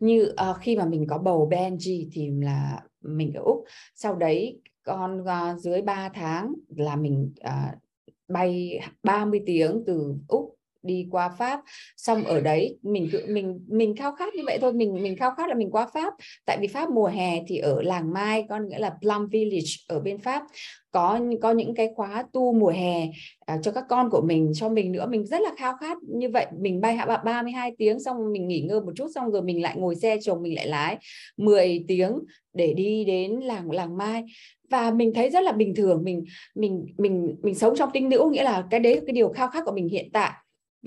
như 0.00 0.34
uh, 0.50 0.56
khi 0.60 0.76
mà 0.76 0.84
mình 0.84 1.06
có 1.08 1.18
bầu 1.18 1.48
Benji 1.50 2.08
thì 2.12 2.30
là 2.30 2.82
mình 3.00 3.32
ở 3.34 3.42
úc 3.42 3.64
sau 3.94 4.14
đấy 4.14 4.60
con 4.82 5.20
uh, 5.20 5.60
dưới 5.60 5.82
3 5.82 6.08
tháng 6.08 6.54
là 6.76 6.96
mình 6.96 7.32
uh, 7.40 7.78
bay 8.28 8.80
30 9.02 9.42
tiếng 9.46 9.82
từ 9.86 10.14
úc 10.28 10.57
đi 10.82 11.06
qua 11.10 11.28
Pháp. 11.38 11.60
Xong 11.96 12.24
ở 12.24 12.40
đấy 12.40 12.78
mình 12.82 13.08
tự 13.12 13.26
mình 13.28 13.64
mình 13.68 13.96
khao 13.96 14.12
khát 14.12 14.34
như 14.34 14.42
vậy 14.46 14.58
thôi. 14.60 14.72
Mình 14.72 15.02
mình 15.02 15.16
khao 15.16 15.30
khát 15.36 15.48
là 15.48 15.54
mình 15.54 15.70
qua 15.70 15.86
Pháp. 15.94 16.14
Tại 16.46 16.58
vì 16.60 16.66
Pháp 16.66 16.90
mùa 16.90 17.06
hè 17.06 17.42
thì 17.46 17.58
ở 17.58 17.82
làng 17.82 18.12
Mai 18.12 18.44
con 18.48 18.68
nghĩa 18.68 18.78
là 18.78 18.96
Plum 19.00 19.28
Village 19.28 19.72
ở 19.88 20.00
bên 20.00 20.18
Pháp 20.18 20.42
có 20.90 21.20
có 21.42 21.50
những 21.50 21.74
cái 21.74 21.88
khóa 21.96 22.24
tu 22.32 22.52
mùa 22.52 22.68
hè 22.70 23.08
à, 23.46 23.58
cho 23.62 23.72
các 23.72 23.84
con 23.88 24.10
của 24.10 24.20
mình 24.20 24.52
cho 24.54 24.68
mình 24.68 24.92
nữa. 24.92 25.06
Mình 25.10 25.26
rất 25.26 25.40
là 25.40 25.50
khao 25.58 25.74
khát 25.80 25.98
như 26.02 26.28
vậy. 26.28 26.46
Mình 26.60 26.80
bay 26.80 26.98
32 27.24 27.72
tiếng 27.78 28.00
xong 28.00 28.32
mình 28.32 28.48
nghỉ 28.48 28.60
ngơi 28.60 28.80
một 28.80 28.92
chút 28.96 29.08
xong 29.14 29.30
rồi 29.30 29.42
mình 29.42 29.62
lại 29.62 29.76
ngồi 29.76 29.94
xe 29.94 30.18
chồng 30.22 30.42
mình 30.42 30.54
lại 30.54 30.66
lái 30.66 30.96
10 31.36 31.84
tiếng 31.88 32.18
để 32.52 32.74
đi 32.74 33.04
đến 33.04 33.32
làng 33.32 33.70
làng 33.70 33.96
Mai. 33.96 34.24
Và 34.70 34.90
mình 34.90 35.14
thấy 35.14 35.30
rất 35.30 35.42
là 35.42 35.52
bình 35.52 35.74
thường. 35.74 36.04
Mình 36.04 36.24
mình 36.54 36.86
mình 36.98 37.36
mình 37.42 37.54
sống 37.54 37.76
trong 37.76 37.90
tinh 37.92 38.08
nữ 38.08 38.28
nghĩa 38.32 38.42
là 38.42 38.64
cái 38.70 38.80
đấy 38.80 39.00
cái 39.06 39.12
điều 39.12 39.28
khao 39.28 39.48
khát 39.48 39.64
của 39.64 39.72
mình 39.72 39.88
hiện 39.88 40.10
tại 40.12 40.32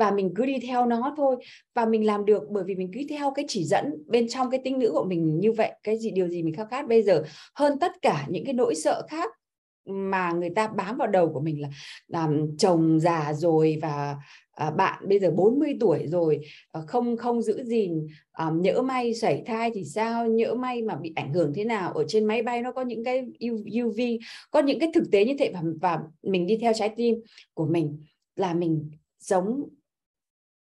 và 0.01 0.11
mình 0.11 0.33
cứ 0.35 0.45
đi 0.45 0.59
theo 0.67 0.85
nó 0.85 1.13
thôi. 1.17 1.35
Và 1.75 1.85
mình 1.85 2.05
làm 2.05 2.25
được 2.25 2.43
bởi 2.49 2.63
vì 2.63 2.75
mình 2.75 2.91
cứ 2.93 3.01
theo 3.09 3.31
cái 3.35 3.45
chỉ 3.47 3.63
dẫn 3.63 4.03
bên 4.07 4.27
trong 4.29 4.49
cái 4.49 4.61
tinh 4.63 4.79
nữ 4.79 4.91
của 4.93 5.03
mình 5.03 5.39
như 5.39 5.51
vậy. 5.51 5.71
Cái 5.83 5.97
gì 5.97 6.11
điều 6.11 6.27
gì 6.27 6.43
mình 6.43 6.53
khao 6.53 6.65
khát 6.65 6.87
bây 6.87 7.03
giờ? 7.03 7.23
Hơn 7.55 7.79
tất 7.79 7.91
cả 8.01 8.25
những 8.29 8.45
cái 8.45 8.53
nỗi 8.53 8.75
sợ 8.75 9.07
khác 9.09 9.31
mà 9.85 10.31
người 10.31 10.49
ta 10.49 10.67
bám 10.67 10.97
vào 10.97 11.07
đầu 11.07 11.29
của 11.33 11.39
mình 11.39 11.61
là 11.61 11.69
làm 12.07 12.57
chồng 12.57 12.99
già 12.99 13.33
rồi 13.33 13.77
và 13.81 14.15
à, 14.51 14.71
bạn 14.71 15.03
bây 15.07 15.19
giờ 15.19 15.31
40 15.31 15.77
tuổi 15.79 16.07
rồi 16.07 16.39
à, 16.71 16.81
không 16.87 17.17
không 17.17 17.41
giữ 17.41 17.63
gìn 17.63 18.07
à, 18.31 18.51
nhỡ 18.55 18.81
may 18.81 19.13
sảy 19.13 19.43
thai 19.45 19.71
thì 19.73 19.83
sao? 19.83 20.27
Nhỡ 20.27 20.53
may 20.53 20.81
mà 20.81 20.95
bị 20.95 21.13
ảnh 21.15 21.33
hưởng 21.33 21.53
thế 21.55 21.63
nào? 21.63 21.91
Ở 21.93 22.03
trên 22.07 22.25
máy 22.25 22.41
bay 22.41 22.61
nó 22.61 22.71
có 22.71 22.81
những 22.81 23.03
cái 23.03 23.25
UV 23.83 23.99
có 24.51 24.59
những 24.61 24.79
cái 24.79 24.89
thực 24.93 25.03
tế 25.11 25.25
như 25.25 25.33
thế 25.39 25.51
và, 25.53 25.61
và 25.81 25.99
mình 26.23 26.47
đi 26.47 26.57
theo 26.57 26.73
trái 26.75 26.89
tim 26.97 27.15
của 27.53 27.65
mình 27.65 27.97
là 28.35 28.53
mình 28.53 28.89
sống 29.19 29.63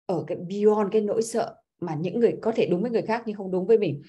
ở 0.05 0.23
cái 0.27 0.37
beyond 0.37 0.91
cái 0.91 1.01
nỗi 1.01 1.21
sợ 1.21 1.55
mà 1.79 1.95
những 1.95 2.19
người 2.19 2.37
có 2.41 2.51
thể 2.55 2.67
đúng 2.71 2.81
với 2.81 2.91
người 2.91 3.01
khác 3.01 3.23
nhưng 3.25 3.35
không 3.35 3.51
đúng 3.51 3.65
với 3.65 3.77
mình. 3.77 4.01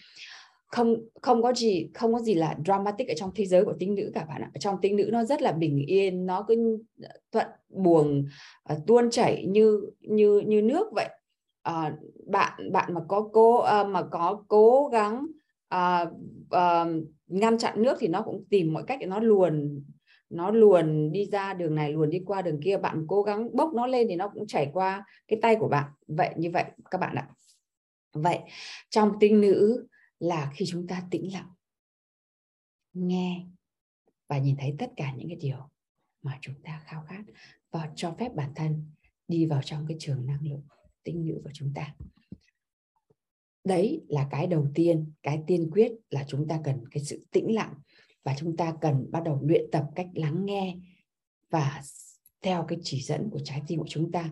Không 0.66 0.96
không 1.22 1.42
có 1.42 1.52
gì 1.52 1.90
không 1.94 2.12
có 2.12 2.20
gì 2.20 2.34
là 2.34 2.56
dramatic 2.64 3.08
ở 3.08 3.14
trong 3.16 3.30
thế 3.34 3.46
giới 3.46 3.64
của 3.64 3.74
tính 3.78 3.94
nữ 3.94 4.10
cả 4.14 4.24
bạn 4.28 4.42
ạ. 4.42 4.50
Trong 4.60 4.80
tính 4.80 4.96
nữ 4.96 5.08
nó 5.12 5.24
rất 5.24 5.42
là 5.42 5.52
bình 5.52 5.84
yên 5.86 6.26
nó 6.26 6.44
cứ 6.48 6.78
thuận 7.32 7.46
buồn 7.68 8.26
uh, 8.72 8.78
tuôn 8.86 9.10
chảy 9.10 9.46
như 9.46 9.80
như 10.00 10.42
như 10.46 10.62
nước 10.62 10.86
vậy. 10.92 11.08
Uh, 11.70 11.92
bạn 12.26 12.72
bạn 12.72 12.94
mà 12.94 13.00
có 13.08 13.28
cố 13.32 13.58
uh, 13.58 13.88
mà 13.88 14.02
có 14.02 14.44
cố 14.48 14.88
gắng 14.92 15.26
uh, 15.74 16.08
uh, 16.54 17.04
ngăn 17.26 17.58
chặn 17.58 17.82
nước 17.82 17.96
thì 18.00 18.08
nó 18.08 18.22
cũng 18.22 18.44
tìm 18.50 18.72
mọi 18.72 18.82
cách 18.86 18.98
để 19.00 19.06
nó 19.06 19.20
luồn 19.20 19.82
nó 20.30 20.50
luồn 20.50 21.12
đi 21.12 21.26
ra 21.26 21.54
đường 21.54 21.74
này, 21.74 21.92
luồn 21.92 22.10
đi 22.10 22.22
qua 22.26 22.42
đường 22.42 22.60
kia, 22.64 22.76
bạn 22.76 23.04
cố 23.08 23.22
gắng 23.22 23.56
bốc 23.56 23.70
nó 23.74 23.86
lên 23.86 24.06
thì 24.08 24.16
nó 24.16 24.28
cũng 24.28 24.46
chảy 24.46 24.70
qua 24.72 25.04
cái 25.28 25.38
tay 25.42 25.56
của 25.60 25.68
bạn. 25.68 25.92
Vậy, 26.06 26.34
như 26.36 26.50
vậy, 26.50 26.64
các 26.90 26.98
bạn 26.98 27.16
ạ. 27.16 27.28
Vậy, 28.12 28.38
trong 28.90 29.12
tinh 29.20 29.40
nữ 29.40 29.86
là 30.18 30.52
khi 30.54 30.64
chúng 30.68 30.86
ta 30.86 31.02
tĩnh 31.10 31.32
lặng, 31.32 31.48
nghe 32.92 33.46
và 34.28 34.38
nhìn 34.38 34.56
thấy 34.58 34.74
tất 34.78 34.90
cả 34.96 35.12
những 35.16 35.28
cái 35.28 35.36
điều 35.36 35.70
mà 36.22 36.38
chúng 36.40 36.54
ta 36.62 36.82
khao 36.84 37.04
khát 37.08 37.22
và 37.70 37.92
cho 37.94 38.14
phép 38.18 38.34
bản 38.34 38.52
thân 38.56 38.90
đi 39.28 39.46
vào 39.46 39.62
trong 39.62 39.84
cái 39.88 39.96
trường 40.00 40.26
năng 40.26 40.48
lượng 40.48 40.62
tinh 41.02 41.26
nữ 41.26 41.40
của 41.44 41.50
chúng 41.54 41.72
ta. 41.74 41.94
Đấy 43.64 44.02
là 44.08 44.28
cái 44.30 44.46
đầu 44.46 44.66
tiên, 44.74 45.12
cái 45.22 45.42
tiên 45.46 45.70
quyết 45.72 45.92
là 46.10 46.24
chúng 46.28 46.48
ta 46.48 46.60
cần 46.64 46.84
cái 46.90 47.04
sự 47.04 47.26
tĩnh 47.30 47.54
lặng 47.54 47.74
và 48.24 48.34
chúng 48.38 48.56
ta 48.56 48.74
cần 48.80 49.06
bắt 49.10 49.22
đầu 49.24 49.38
luyện 49.42 49.70
tập 49.72 49.84
cách 49.94 50.08
lắng 50.14 50.44
nghe 50.46 50.76
và 51.50 51.82
theo 52.42 52.64
cái 52.68 52.78
chỉ 52.82 53.00
dẫn 53.00 53.30
của 53.30 53.38
trái 53.44 53.62
tim 53.66 53.78
của 53.78 53.88
chúng 53.88 54.12
ta. 54.12 54.30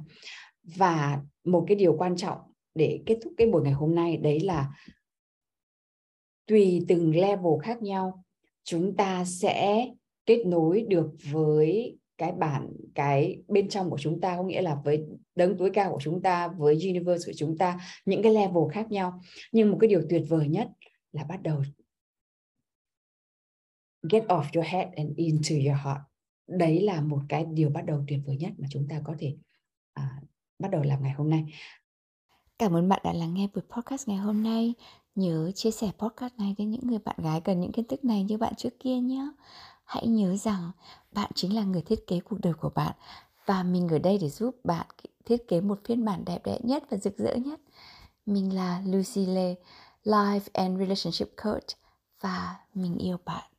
Và 0.62 1.20
một 1.44 1.64
cái 1.68 1.76
điều 1.76 1.96
quan 1.98 2.16
trọng 2.16 2.38
để 2.74 3.02
kết 3.07 3.18
thúc 3.22 3.33
cái 3.37 3.46
buổi 3.46 3.62
ngày 3.62 3.72
hôm 3.72 3.94
nay 3.94 4.16
đấy 4.16 4.40
là 4.40 4.70
tùy 6.46 6.85
từng 6.88 7.16
level 7.16 7.52
khác 7.62 7.83
nhau, 7.83 8.24
chúng 8.64 8.96
ta 8.96 9.24
sẽ 9.24 9.88
kết 10.26 10.46
nối 10.46 10.85
được 10.88 11.11
với 11.31 11.98
cái 12.18 12.33
bản, 12.33 12.68
cái 12.94 13.42
bên 13.48 13.68
trong 13.68 13.90
của 13.90 13.98
chúng 13.98 14.20
ta, 14.20 14.37
có 14.37 14.42
nghĩa 14.42 14.62
là 14.62 14.81
với 14.85 15.02
đấng 15.35 15.59
tối 15.59 15.70
cao 15.74 15.90
của 15.92 16.00
chúng 16.00 16.22
ta, 16.22 16.48
với 16.48 16.74
universe 16.74 17.26
của 17.26 17.37
chúng 17.37 17.59
ta, 17.59 17.81
những 18.07 18.22
cái 18.22 18.35
level 18.35 18.62
khác 18.72 18.90
nhau. 18.90 19.20
Nhưng 19.52 19.70
một 19.70 19.78
cái 19.81 19.88
điều 19.88 20.02
tuyệt 20.11 20.22
vời 20.28 20.48
nhất 20.48 20.68
là 21.12 21.24
bắt 21.24 21.42
đầu 21.42 21.62
get 24.11 24.25
off 24.29 24.45
your 24.55 24.67
head 24.67 24.88
and 24.97 25.17
into 25.17 25.55
your 25.55 25.79
heart. 25.85 26.01
Đấy 26.47 26.81
là 26.81 27.01
một 27.01 27.21
cái 27.29 27.45
điều 27.45 27.71
bắt 27.71 27.83
đầu 27.87 28.05
tuyệt 28.09 28.21
vời 28.27 28.37
nhất 28.37 28.53
mà 28.59 28.69
chúng 28.71 28.88
ta 28.88 29.01
có 29.05 29.15
thể 29.19 29.37
à, 29.93 30.21
bắt 30.59 30.69
đầu 30.71 30.83
làm 30.83 31.03
ngày 31.03 31.12
hôm 31.12 31.31
nay. 31.31 31.45
Cảm 32.59 32.77
ơn 32.77 32.88
bạn 32.88 33.01
đã 33.05 33.12
lắng 33.12 33.35
nghe 33.35 33.49
buổi 33.55 33.62
podcast 33.71 34.09
ngày 34.09 34.19
hôm 34.19 34.43
nay. 34.43 34.75
Nhớ 35.15 35.53
chia 35.55 35.71
sẻ 35.71 35.91
podcast 35.99 36.35
này 36.38 36.55
với 36.59 36.67
những 36.67 36.87
người 36.87 36.99
bạn 36.99 37.17
gái 37.19 37.41
cần 37.41 37.61
những 37.61 37.73
kiến 37.73 37.85
thức 37.88 38.05
này 38.05 38.23
như 38.23 38.38
bạn 38.38 38.55
trước 38.57 38.81
kia 38.81 38.97
nhé. 38.97 39.29
Hãy 39.85 40.07
nhớ 40.07 40.37
rằng 40.37 40.71
bạn 41.11 41.31
chính 41.35 41.57
là 41.57 41.65
người 41.65 41.83
thiết 41.83 42.07
kế 42.07 42.21
cuộc 42.21 42.41
đời 42.43 42.55
của 42.55 42.71
bạn 42.75 42.93
và 43.47 43.62
mình 43.62 43.88
ở 43.88 43.99
đây 43.99 44.19
để 44.19 44.29
giúp 44.29 44.57
bạn 44.65 44.87
thiết 45.25 45.49
kế 45.49 45.61
một 45.61 45.81
phiên 45.85 46.05
bản 46.05 46.25
đẹp 46.25 46.38
đẽ 46.45 46.59
nhất 46.62 46.85
và 46.91 46.97
rực 46.97 47.19
rỡ 47.19 47.35
nhất. 47.35 47.61
Mình 48.27 48.55
là 48.55 48.83
Lucy 48.87 49.27
Lê 49.27 49.55
Life 50.05 50.49
and 50.53 50.79
Relationship 50.79 51.29
Coach 51.45 51.67
và 52.21 52.57
mình 52.75 52.99
yêu 52.99 53.17
bạn. 53.25 53.52